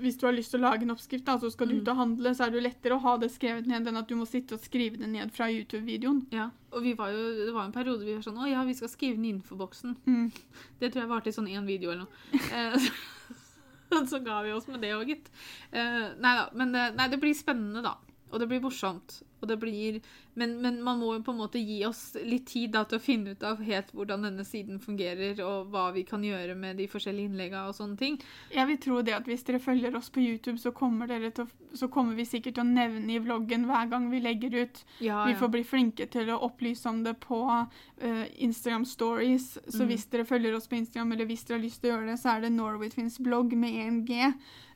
Hvis 0.02 0.16
du 0.18 0.24
har 0.26 0.32
lyst 0.34 0.50
til 0.50 0.58
å 0.58 0.64
lage 0.64 0.82
en 0.86 0.90
oppskrift, 0.94 1.24
da, 1.26 1.36
så 1.38 1.50
skal 1.52 1.68
du 1.68 1.74
Mm. 1.76 1.80
ut 1.82 1.88
og 1.92 1.96
handle, 1.96 2.30
så 2.34 2.46
er 2.46 2.50
det 2.50 2.62
lettere 2.64 2.96
å 2.96 3.02
ha 3.04 3.16
det 3.22 3.28
skrevet 3.30 3.66
ned 3.70 3.86
enn 3.86 3.96
at 4.00 4.08
du 4.08 4.16
må 4.18 4.24
sitte 4.26 4.56
og 4.56 4.60
skrive 4.64 4.98
det 4.98 5.06
ned 5.12 5.30
fra 5.30 5.46
YouTube-videoen. 5.52 6.24
Ja. 6.32 6.48
Og 6.72 6.82
vi 6.82 6.94
var 6.98 7.12
jo, 7.12 7.46
det 7.46 7.52
var 7.54 7.68
en 7.68 7.72
periode 7.76 8.04
vi 8.04 8.14
var 8.16 8.22
sånn 8.24 8.40
Å 8.42 8.48
ja, 8.50 8.64
vi 8.64 8.74
skal 8.74 8.88
skrive 8.90 9.14
den 9.20 9.28
innenfor 9.30 9.56
boksen. 9.60 9.94
Mm. 10.06 10.32
Det 10.80 10.90
tror 10.90 11.02
jeg 11.04 11.08
varte 11.12 11.28
i 11.30 11.36
sånn 11.36 11.46
én 11.52 11.66
video 11.68 11.92
eller 11.92 12.06
noe. 12.06 12.40
Eh, 12.50 12.90
så 14.10 14.18
ga 14.24 14.40
vi 14.42 14.52
oss 14.56 14.66
med 14.66 14.80
det 14.80 14.94
òg, 14.96 15.06
gitt. 15.12 15.28
Uh, 15.72 16.16
nei 16.18 16.34
da. 16.40 16.48
Men 16.56 16.72
det, 16.72 16.86
nei, 16.96 17.08
det 17.12 17.20
blir 17.20 17.34
spennende, 17.36 17.82
da. 17.84 17.94
Og 18.32 18.40
det 18.40 18.48
blir 18.48 18.60
morsomt. 18.64 19.22
Og 19.42 19.48
det 19.50 19.58
blir 19.60 20.00
men, 20.38 20.54
men 20.62 20.78
man 20.82 20.98
må 21.00 21.10
jo 21.16 21.22
på 21.26 21.32
en 21.34 21.40
måte 21.42 21.60
gi 21.60 21.82
oss 21.84 22.14
litt 22.24 22.46
tid 22.48 22.70
da, 22.72 22.84
til 22.88 22.96
å 22.96 23.02
finne 23.02 23.34
ut 23.34 23.42
av 23.44 23.58
helt 23.60 23.90
hvordan 23.92 24.22
denne 24.24 24.44
siden 24.48 24.78
fungerer, 24.80 25.42
og 25.44 25.66
hva 25.74 25.90
vi 25.92 26.04
kan 26.08 26.22
gjøre 26.24 26.54
med 26.56 26.78
de 26.80 26.86
forskjellige 26.88 27.28
innleggene 27.28 27.66
og 27.68 27.74
sånne 27.76 27.98
ting. 28.00 28.16
Jeg 28.54 28.66
vil 28.70 28.78
tro 28.80 29.02
det 29.04 29.12
at 29.18 29.26
hvis 29.28 29.44
dere 29.44 29.60
følger 29.60 29.98
oss 29.98 30.08
på 30.14 30.22
YouTube, 30.24 30.56
så 30.62 30.72
kommer, 30.72 31.10
dere 31.10 31.28
til, 31.36 31.44
å- 31.44 31.76
så 31.76 31.90
kommer 31.92 32.14
vi 32.16 32.24
sikkert 32.24 32.54
til 32.56 32.64
å 32.64 32.70
nevne 32.72 33.12
i 33.12 33.18
vloggen 33.20 33.66
hver 33.68 33.90
gang 33.92 34.08
vi 34.14 34.20
legger 34.24 34.56
ut. 34.62 34.84
Ja, 35.04 35.24
Vi 35.26 35.32
ja. 35.34 35.38
får 35.42 35.52
bli 35.58 35.64
flinke 35.64 36.08
til 36.08 36.30
å 36.32 36.40
opplyse 36.48 36.86
om 36.88 37.02
det 37.04 37.18
på 37.20 37.42
uh, 37.44 38.24
Instagram 38.38 38.86
Stories. 38.88 39.58
Så 39.68 39.82
Mm. 39.84 39.88
hvis 39.92 40.06
dere 40.08 40.24
følger 40.24 40.54
oss 40.56 40.66
på 40.68 40.76
Instagram, 40.80 41.12
eller 41.12 41.26
hvis 41.26 41.44
dere 41.44 41.58
har 41.58 41.64
lyst 41.66 41.82
til 41.82 41.90
å 41.90 41.96
gjøre 41.98 42.06
det, 42.14 42.18
så 42.24 42.36
er 42.36 42.40
det 42.46 42.52
Norwaytwins 42.56 43.18
blogg 43.20 43.52
med 43.52 43.74
1G. 43.74 44.32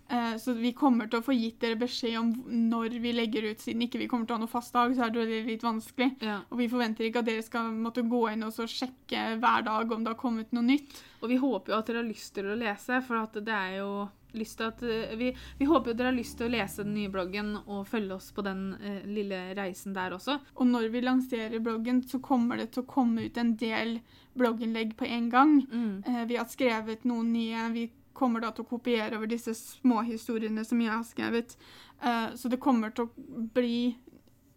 Eh, 0.08 0.36
så 0.38 0.52
vi 0.52 0.72
kommer 0.76 1.08
til 1.10 1.18
å 1.18 1.26
få 1.26 1.34
gitt 1.34 1.58
dere 1.62 1.78
beskjed 1.80 2.18
om 2.20 2.32
når 2.70 2.98
vi 3.02 3.14
legger 3.16 3.48
ut, 3.50 3.62
siden 3.62 3.86
ikke 3.86 4.00
vi 4.04 4.08
kommer 4.10 4.28
til 4.28 4.36
å 4.36 4.38
ha 4.38 4.44
noe 4.44 4.52
fast 4.52 4.76
dag, 4.76 4.94
så 4.94 5.06
er 5.06 5.14
det 5.14 5.40
litt 5.48 5.66
vanskelig. 5.66 6.12
ja. 6.22 6.40
Og 6.50 6.60
vi 6.62 6.68
forventer 6.70 7.08
ikke 7.08 7.24
at 7.24 7.30
dere 7.30 7.46
skal 7.46 7.72
måtte 7.74 8.06
gå 8.06 8.22
inn 8.30 8.46
og 8.46 8.54
så 8.54 8.68
sjekke 8.70 9.32
hver 9.42 9.66
dag 9.66 9.92
om 9.92 10.04
det 10.04 10.14
har 10.14 10.20
kommet 10.20 10.54
noe 10.54 10.66
nytt. 10.66 10.94
Og 11.22 11.32
vi 11.32 11.40
håper 11.42 11.72
jo 11.72 11.80
at 11.80 11.90
dere 11.90 12.04
har 12.04 12.08
lyst 12.10 12.34
til 12.36 12.52
å 12.52 12.60
lese, 12.60 13.02
for 13.06 13.24
at 13.24 13.40
det 13.42 13.56
er 13.56 13.80
jo 13.80 13.90
lyst 14.36 14.58
til 14.60 14.68
at 14.68 14.82
eh, 14.84 15.16
vi, 15.18 15.32
vi 15.58 15.68
håper 15.68 15.90
jo 15.90 15.98
dere 15.98 16.12
har 16.12 16.18
lyst 16.18 16.38
til 16.38 16.48
å 16.48 16.54
lese 16.54 16.84
den 16.84 16.94
nye 16.94 17.10
bloggen 17.12 17.54
og 17.64 17.86
følge 17.88 18.18
oss 18.18 18.30
på 18.36 18.44
den 18.46 18.66
eh, 18.78 19.02
lille 19.08 19.42
reisen 19.58 19.96
der 19.96 20.14
også. 20.16 20.38
Og 20.54 20.70
når 20.70 20.90
vi 20.94 21.02
lanserer 21.02 21.62
bloggen, 21.64 22.02
så 22.06 22.20
kommer 22.22 22.60
det 22.60 22.70
til 22.74 22.84
å 22.84 22.90
komme 22.90 23.26
ut 23.26 23.40
en 23.40 23.54
del 23.58 23.98
blogginnlegg 24.36 24.96
på 24.98 25.08
en 25.08 25.30
gang. 25.32 25.54
Eh, 26.06 26.24
vi 26.28 26.38
har 26.38 26.50
skrevet 26.52 27.06
noen 27.08 27.32
nye. 27.32 27.68
Vi 27.74 27.88
kommer 28.16 28.42
da 28.42 28.52
til 28.54 28.64
å 28.64 28.70
kopiere 28.70 29.18
over 29.18 29.30
disse 29.30 29.54
småhistoriene 29.56 30.64
som 30.66 30.80
jeg 30.82 30.92
har 30.92 31.04
skrevet. 31.06 31.56
Eh, 32.02 32.34
så 32.36 32.50
det 32.52 32.62
kommer 32.62 32.94
til 32.94 33.06
å 33.06 33.46
bli 33.54 33.94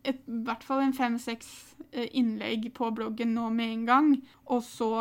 i 0.07 0.13
hvert 0.47 0.63
fall 0.63 0.83
en 0.83 0.95
fem-seks 0.95 1.49
eh, 1.91 2.07
innlegg 2.15 2.69
på 2.75 2.91
bloggen 2.95 3.35
nå 3.35 3.49
med 3.55 3.73
en 3.73 3.85
gang. 3.89 4.13
Og 4.47 4.63
så 4.65 4.91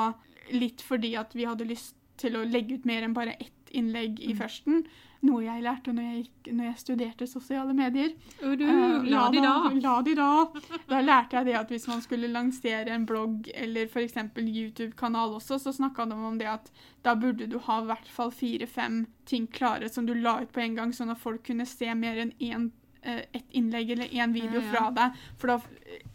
litt 0.55 0.83
fordi 0.85 1.15
at 1.21 1.37
vi 1.37 1.47
hadde 1.49 1.69
lyst 1.69 1.95
til 2.19 2.37
å 2.37 2.47
legge 2.47 2.79
ut 2.79 2.89
mer 2.89 3.07
enn 3.07 3.15
bare 3.17 3.37
ett 3.39 3.58
innlegg 3.73 4.21
i 4.21 4.33
Mm. 4.33 4.39
førsten. 4.39 4.85
Noe 5.21 5.43
jeg 5.43 5.63
lærte 5.65 5.91
når 5.93 6.03
jeg, 6.15 6.25
gikk, 6.25 6.53
når 6.55 6.65
jeg 6.65 6.79
studerte 6.79 7.27
sosiale 7.27 7.75
medier. 7.75 8.13
Uru, 8.41 8.63
Eh, 8.63 9.03
la 9.11 9.29
de 9.31 9.41
da! 9.43 9.55
La 9.83 10.01
de 10.03 10.15
da. 10.15 10.47
Da 10.89 11.01
lærte 11.03 11.33
jeg 11.33 11.45
det 11.47 11.55
at 11.59 11.69
hvis 11.69 11.89
man 11.89 12.01
skulle 12.01 12.29
lansere 12.31 12.87
en 12.95 13.05
blogg 13.05 13.51
eller 13.53 13.89
f.eks. 13.89 14.15
YouTube-kanal 14.37 15.35
også, 15.35 15.59
så 15.59 15.73
snakka 15.75 16.07
de 16.09 16.15
om 16.15 16.39
det 16.39 16.47
at 16.47 16.71
da 17.03 17.15
burde 17.15 17.49
du 17.51 17.59
ha 17.59 17.81
i 17.83 17.87
hvert 17.87 18.07
fall 18.09 18.31
fire-fem 18.31 19.07
ting 19.27 19.47
klare 19.51 19.89
som 19.91 20.07
du 20.07 20.15
la 20.15 20.41
ut 20.43 20.53
på 20.53 20.61
en 20.63 20.75
gang, 20.77 20.93
sånn 20.93 21.11
at 21.11 21.19
folk 21.19 21.43
kunne 21.45 21.67
se 21.67 21.93
mer 21.95 22.17
enn 22.17 22.33
én 22.41 22.71
eh, 23.03 23.23
ett 23.33 23.47
innlegg 23.59 23.91
eller 23.91 24.09
én 24.09 24.33
video 24.35 24.61
Ja, 24.61 24.65
ja. 24.65 24.73
fra 24.73 24.91
deg. 24.97 25.21
For 25.39 25.53
da 25.53 25.59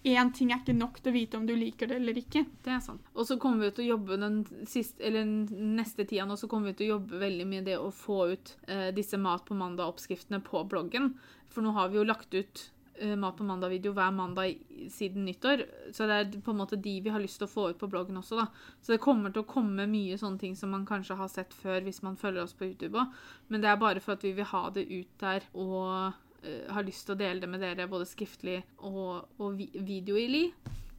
én 0.04 0.34
ting 0.36 0.52
er 0.52 0.60
ikke 0.62 0.76
nok 0.78 1.00
til 1.02 1.12
å 1.12 1.16
vite 1.16 1.38
om 1.40 1.46
du 1.48 1.56
liker 1.56 1.88
det 1.88 1.96
eller 2.02 2.18
ikke. 2.20 2.46
Det 2.64 2.72
er 2.76 2.80
sant. 2.84 3.02
Og 3.16 3.26
så 3.30 3.38
kommer 3.42 3.66
vi 3.66 3.72
til 3.78 3.86
å 3.86 3.92
jobbe 3.96 4.20
den 4.22 4.42
siste, 4.68 5.10
neste 5.54 6.06
tida 6.10 6.26
nå, 6.28 6.36
så 6.38 6.48
kommer 6.52 6.72
vi 6.74 6.78
til 6.82 6.90
å 6.92 6.96
jobbe 6.98 7.22
veldig 7.24 7.48
med 7.48 7.66
det 7.72 7.78
å 7.80 7.90
få 7.94 8.20
ut 8.36 8.56
eh, 8.68 8.90
disse 8.96 9.18
Mat 9.18 9.46
på 9.48 9.56
mandag-oppskriftene 9.58 10.42
på 10.44 10.64
bloggen. 10.70 11.14
For 11.54 11.62
nå 11.66 11.72
har 11.76 11.90
vi 11.94 12.00
jo 12.02 12.04
lagt 12.08 12.34
ut 12.34 12.64
eh, 13.00 13.16
Mat 13.20 13.38
på 13.38 13.46
mandag-video 13.48 13.94
hver 13.96 14.12
mandag 14.14 14.58
siden 14.92 15.26
nyttår. 15.26 15.64
Så 15.96 16.08
det 16.10 16.18
er 16.20 16.34
på 16.44 16.52
en 16.54 16.60
måte 16.60 16.76
de 16.82 16.98
vi 17.06 17.14
har 17.14 17.22
lyst 17.24 17.40
til 17.42 17.48
å 17.48 17.54
få 17.54 17.70
ut 17.72 17.80
på 17.80 17.90
bloggen 17.92 18.18
også, 18.20 18.42
da. 18.42 18.48
Så 18.82 18.94
det 18.96 19.02
kommer 19.06 19.32
til 19.34 19.46
å 19.46 19.50
komme 19.50 19.88
mye 19.90 20.18
sånne 20.20 20.42
ting 20.42 20.58
som 20.60 20.74
man 20.76 20.86
kanskje 20.90 21.18
har 21.20 21.32
sett 21.32 21.54
før 21.56 21.82
hvis 21.88 22.04
man 22.04 22.20
følger 22.20 22.44
oss 22.44 22.54
på 22.58 22.68
YouTube 22.70 23.00
òg. 23.00 23.16
Men 23.48 23.64
det 23.64 23.72
er 23.72 23.82
bare 23.82 24.04
for 24.04 24.18
at 24.18 24.26
vi 24.28 24.36
vil 24.38 24.50
ha 24.52 24.68
det 24.76 24.86
ut 24.92 25.18
der 25.24 25.48
og 25.54 26.20
eh, 26.44 26.70
har 26.74 26.86
lyst 26.86 27.08
til 27.08 27.16
å 27.16 27.20
dele 27.20 27.44
det 27.44 27.50
med 27.50 27.64
dere 27.64 27.90
både 27.92 28.08
skriftlig 28.10 28.60
og, 28.84 29.26
og 29.40 29.58
vi 29.58 29.70
video 29.74 30.20
i 30.20 30.28
li. 30.30 30.44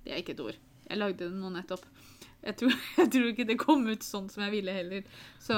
Det 0.05 0.13
er 0.13 0.23
ikke 0.23 0.37
et 0.37 0.45
ord. 0.45 0.61
Jeg 0.85 1.01
lagde 1.01 1.29
det 1.29 1.39
nå 1.39 1.53
nettopp. 1.55 1.87
Jeg 2.45 2.59
tror, 2.61 2.77
jeg 3.01 3.11
tror 3.15 3.31
ikke 3.31 3.49
det 3.49 3.61
kom 3.61 3.87
ut 3.89 4.05
sånn 4.05 4.29
som 4.33 4.45
jeg 4.47 4.57
ville 4.59 4.77
heller. 4.77 5.09
Så 5.43 5.57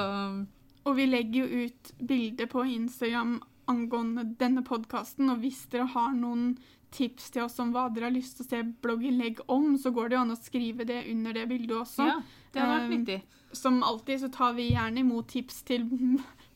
Og 0.87 0.95
vi 0.97 1.09
legger 1.09 1.43
jo 1.43 1.67
ut 1.67 1.93
bilder 1.99 2.49
på 2.51 2.63
Instagram 2.77 3.39
angående 3.67 4.23
denne 4.39 4.63
podkasten, 4.63 5.27
og 5.33 5.41
hvis 5.43 5.65
dere 5.73 5.89
har 5.91 6.13
noen 6.15 6.53
tips 6.95 7.31
til 7.35 7.43
oss 7.43 7.57
om 7.59 7.73
hva 7.75 7.89
dere 7.91 8.07
har 8.07 8.15
lyst 8.15 8.37
til 8.37 8.45
å 8.45 8.49
se 8.49 8.61
blogginnlegg 8.83 9.41
om, 9.51 9.73
så 9.79 9.91
går 9.91 10.09
det 10.09 10.17
jo 10.17 10.21
an 10.23 10.35
å 10.35 10.39
skrive 10.39 10.87
det 10.87 11.01
under 11.11 11.35
det 11.35 11.43
bildet 11.49 11.75
også. 11.81 12.07
ja, 12.07 12.21
det 12.53 12.63
har 12.63 12.71
vært 12.71 12.87
Um, 12.87 12.93
nyttig. 12.95 13.19
Som 13.55 13.81
alltid 13.83 14.21
så 14.23 14.29
tar 14.31 14.55
vi 14.55 14.69
gjerne 14.71 15.03
imot 15.03 15.27
tips 15.31 15.61
til 15.67 15.87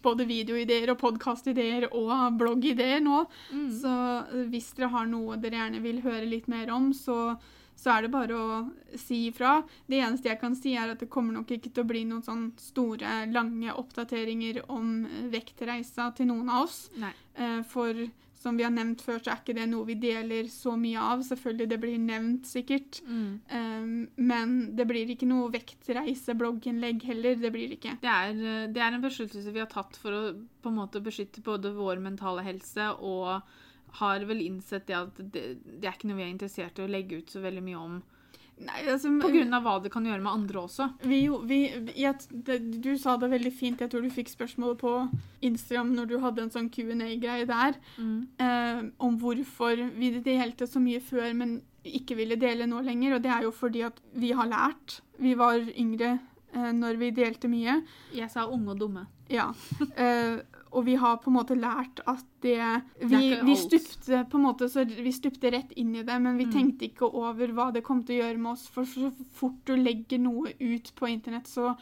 både 0.03 0.27
videoideer 0.29 0.93
og 0.93 0.99
podkastideer 1.01 1.89
og 1.91 2.37
bloggideer 2.39 3.01
nå. 3.03 3.23
Mm. 3.53 3.65
Så 3.81 3.95
eh, 4.27 4.45
hvis 4.51 4.71
dere 4.77 4.91
har 4.95 5.09
noe 5.09 5.39
dere 5.41 5.63
gjerne 5.63 5.81
vil 5.83 6.03
høre 6.05 6.29
litt 6.29 6.51
mer 6.51 6.71
om, 6.73 6.91
så 6.97 7.37
så 7.81 7.95
er 7.95 8.05
det 8.05 8.11
bare 8.13 8.37
å 8.37 8.57
si 8.99 9.23
ifra. 9.31 9.55
Det 9.89 9.97
eneste 10.03 10.29
jeg 10.29 10.39
kan 10.41 10.53
si, 10.53 10.75
er 10.77 10.91
at 10.93 11.01
det 11.01 11.09
kommer 11.09 11.33
nok 11.33 11.49
ikke 11.55 11.71
til 11.71 11.81
å 11.81 11.89
bli 11.89 12.03
noen 12.05 12.21
sånn 12.21 12.43
store, 12.61 13.23
lange 13.33 13.73
oppdateringer 13.73 14.59
om 14.69 15.07
vektreisa 15.33 16.11
til 16.17 16.29
noen 16.29 16.51
av 16.51 16.67
oss. 16.67 16.83
Nei. 17.01 17.13
Eh, 17.33 17.61
For 17.71 18.03
som 18.41 18.57
vi 18.57 18.65
har 18.65 18.73
nevnt 18.73 19.03
før, 19.05 19.19
så 19.21 19.33
er 19.33 19.41
ikke 19.41 19.55
det 19.57 19.67
noe 19.69 19.85
vi 19.85 19.95
deler 20.01 20.47
så 20.49 20.73
mye 20.79 21.01
av. 21.01 21.21
Selvfølgelig, 21.27 21.67
det 21.69 21.79
blir 21.83 21.97
nevnt 22.01 22.49
sikkert. 22.49 23.01
Mm. 23.05 23.31
Um, 23.53 23.91
men 24.17 24.55
det 24.77 24.87
blir 24.89 25.11
ikke 25.13 25.29
noe 25.29 25.51
vektreise, 25.53 26.35
blogginnlegg 26.39 27.05
heller. 27.11 27.37
Det 27.41 27.51
blir 27.53 27.75
ikke. 27.77 27.97
Det 28.01 28.13
er, 28.13 28.31
eh, 28.33 28.69
det 28.73 28.81
er 28.81 28.97
en 28.97 29.03
beskyttelse 29.03 29.53
vi 29.53 29.61
har 29.61 29.69
tatt 29.71 29.99
for 30.01 30.17
å 30.17 30.23
på 30.61 30.71
en 30.71 30.79
måte 30.79 31.03
beskytte 31.03 31.43
både 31.45 31.73
vår 31.75 32.01
mentale 32.01 32.45
helse 32.45 32.91
og 32.97 33.41
har 33.99 34.25
vel 34.25 34.41
innsett 34.45 34.87
det 34.87 34.95
at 34.95 35.17
det, 35.19 35.45
det 35.65 35.87
er 35.87 35.95
ikke 35.95 36.09
noe 36.09 36.21
vi 36.21 36.25
er 36.25 36.33
interessert 36.33 36.79
i 36.79 36.85
å 36.85 36.91
legge 36.91 37.21
ut 37.21 37.33
så 37.33 37.43
veldig 37.43 37.63
mye 37.65 37.81
om. 37.81 38.01
Nei, 38.61 38.81
altså, 38.91 39.09
På 39.21 39.29
grunn 39.33 39.53
av 39.57 39.63
hva 39.65 39.75
det 39.83 39.91
kan 39.91 40.05
gjøre 40.05 40.21
med 40.21 40.31
andre 40.31 40.59
også. 40.61 40.89
vi, 41.03 41.23
jo- 41.25 41.41
vi, 41.49 41.59
jeg, 41.97 42.15
det, 42.31 42.59
du 42.81 42.91
sa 42.97 43.15
det 43.17 43.29
veldig 43.31 43.51
fint. 43.57 43.79
Jeg 43.81 43.89
tror 43.89 44.01
du 44.05 44.09
fikk 44.13 44.29
spørsmål 44.29 44.75
på 44.77 44.91
Instagram 45.41 45.95
når 45.95 46.07
du 46.11 46.19
hadde 46.21 46.43
en 46.45 46.51
sånn 46.53 46.69
Q&A-greie 46.69 47.45
der, 47.49 47.73
Mm. 47.97 48.27
eh, 48.39 48.81
om 48.99 49.17
hvorfor 49.19 49.75
vi 49.97 50.11
delte 50.21 50.67
så 50.67 50.79
mye 50.79 51.01
før, 51.01 51.33
men 51.35 51.61
ikke 51.83 52.15
ville 52.15 52.35
dele 52.37 52.67
nå 52.69 52.83
lenger. 52.85 53.15
Og 53.15 53.21
det 53.23 53.31
er 53.31 53.41
jo 53.47 53.51
fordi 53.51 53.81
at 53.87 53.99
vi 54.13 54.31
har 54.31 54.45
lært. 54.47 54.99
Vi 55.19 55.33
var 55.33 55.57
yngre 55.57 56.19
eh, 56.53 56.71
når 56.71 56.97
vi 56.99 57.11
delte 57.11 57.49
mye. 57.49 57.81
Jeg 58.13 58.29
sa 58.29 58.45
unge 58.47 58.69
og 58.75 58.79
dumme. 58.79 59.07
Ja. 59.29 59.51
Eh, 59.97 60.37
og 60.71 60.85
vi 60.85 60.95
har 60.95 61.17
på 61.17 61.27
en 61.29 61.35
måte 61.35 61.55
lært 61.59 61.99
at 62.07 62.23
det 62.41 62.57
Vi, 63.01 63.07
vi 63.45 63.55
stupte 63.59 64.21
på 64.29 64.37
en 64.39 64.43
måte, 64.45 64.69
så 64.71 64.85
vi 64.87 65.11
stupte 65.11 65.51
rett 65.51 65.71
inn 65.75 65.95
i 65.95 66.03
det, 66.03 66.19
men 66.21 66.37
vi 66.37 66.45
Mm. 66.45 66.51
tenkte 66.53 66.85
ikke 66.87 67.09
over 67.13 67.47
hva 67.51 67.71
det 67.73 67.83
kom 67.83 68.03
til 68.03 68.19
å 68.21 68.23
gjøre 68.23 68.37
med 68.39 68.51
oss. 68.53 68.67
For 68.67 68.83
så 68.85 69.11
fort 69.31 69.59
du 69.65 69.75
legger 69.75 70.19
noe 70.19 70.53
ut 70.59 70.91
på 70.95 71.07
internett, 71.09 71.47
så 71.47 71.75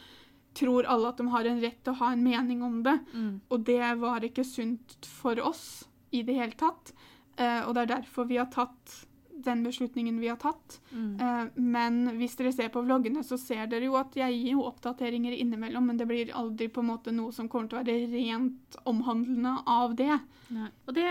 tror 0.54 0.84
alle 0.86 1.08
at 1.08 1.16
de 1.18 1.28
har 1.28 1.44
en 1.46 1.60
rett 1.60 1.84
til 1.84 1.92
å 1.92 1.96
ha 1.96 2.12
en 2.12 2.24
mening 2.24 2.62
om 2.62 2.82
det. 2.82 2.98
Mm. 3.14 3.40
Og 3.50 3.64
det 3.64 3.98
var 4.00 4.20
ikke 4.20 4.44
sunt 4.44 5.06
for 5.06 5.38
oss 5.40 5.84
i 6.12 6.22
det 6.22 6.34
hele 6.34 6.52
tatt. 6.58 6.92
Eh, 7.38 7.62
og 7.68 7.74
det 7.74 7.82
er 7.82 7.94
derfor 8.00 8.26
vi 8.26 8.36
har 8.36 8.46
tatt 8.50 9.06
den 9.46 9.62
beslutningen 9.66 10.20
vi 10.20 10.30
har 10.30 10.38
tatt. 10.40 10.78
Mm. 10.92 11.10
Eh, 11.20 11.60
men 11.60 12.00
hvis 12.20 12.36
dere 12.38 12.52
ser 12.54 12.70
på 12.74 12.82
vloggene, 12.86 13.24
så 13.26 13.38
ser 13.40 13.66
dere 13.70 13.88
jo 13.88 13.98
at 14.00 14.16
jeg 14.18 14.36
gir 14.36 14.54
jo 14.56 14.66
oppdateringer 14.68 15.36
innimellom, 15.36 15.90
men 15.90 16.00
det 16.00 16.08
blir 16.10 16.32
aldri 16.36 16.70
på 16.72 16.84
en 16.84 16.90
måte 16.92 17.14
noe 17.14 17.34
som 17.36 17.48
kommer 17.50 17.70
til 17.70 17.80
å 17.80 17.84
være 17.84 18.08
rent 18.14 18.80
omhandlende 18.90 19.56
av 19.66 19.96
det. 19.98 20.16
Nei. 20.54 20.70
Og 20.86 20.96
det, 20.96 21.10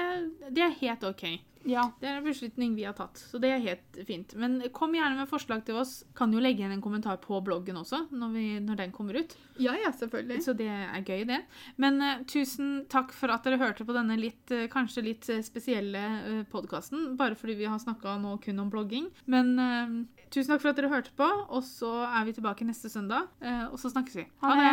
det 0.49 0.65
er 0.65 0.81
helt 0.81 1.05
OK. 1.09 1.25
Ja. 1.67 1.89
Det 1.99 2.07
er 2.07 2.19
en 2.19 2.27
beslutning 2.27 2.75
vi 2.77 2.85
har 2.87 2.95
tatt, 2.97 3.19
så 3.19 3.39
det 3.41 3.51
er 3.51 3.63
helt 3.63 3.99
fint. 4.07 4.35
Men 4.39 4.59
kom 4.75 4.93
gjerne 4.95 5.17
med 5.19 5.29
forslag 5.29 5.65
til 5.67 5.79
oss. 5.81 6.03
Kan 6.17 6.33
jo 6.33 6.41
legge 6.43 6.63
igjen 6.63 6.75
en 6.77 6.83
kommentar 6.83 7.19
på 7.23 7.39
bloggen 7.45 7.79
også, 7.81 8.05
når, 8.15 8.31
vi, 8.35 8.45
når 8.63 8.79
den 8.83 8.93
kommer 8.95 9.19
ut. 9.19 9.35
Ja, 9.59 9.75
ja, 9.79 9.91
selvfølgelig. 9.95 10.39
Så 10.45 10.55
det 10.57 10.69
er 10.69 11.03
gøy, 11.03 11.25
det. 11.29 11.41
Men 11.81 11.99
uh, 12.03 12.21
tusen 12.29 12.85
takk 12.91 13.11
for 13.15 13.33
at 13.33 13.43
dere 13.47 13.59
hørte 13.59 13.87
på 13.87 13.95
denne 13.95 14.15
litt, 14.19 14.45
uh, 14.55 14.67
kanskje 14.71 15.03
litt 15.05 15.27
eh, 15.31 15.43
spesielle 15.45 16.03
uh, 16.23 16.39
podkasten. 16.51 17.13
Bare 17.19 17.37
fordi 17.39 17.57
vi 17.59 17.67
har 17.67 17.81
snakka 17.81 18.15
nå 18.23 18.37
kun 18.43 18.63
om 18.63 18.71
blogging. 18.71 19.09
Men 19.29 19.51
uh, 19.59 19.97
tusen 20.31 20.53
takk 20.53 20.63
for 20.63 20.71
at 20.71 20.79
dere 20.79 20.93
hørte 20.93 21.13
på, 21.17 21.27
og 21.27 21.65
så 21.67 21.91
er 22.07 22.29
vi 22.29 22.37
tilbake 22.37 22.67
neste 22.67 22.91
søndag. 22.91 23.27
og 23.71 23.77
så 23.81 23.91
snakkes 23.91 24.15
vi. 24.21 24.25
Ha 24.43 24.55
det. 24.55 24.69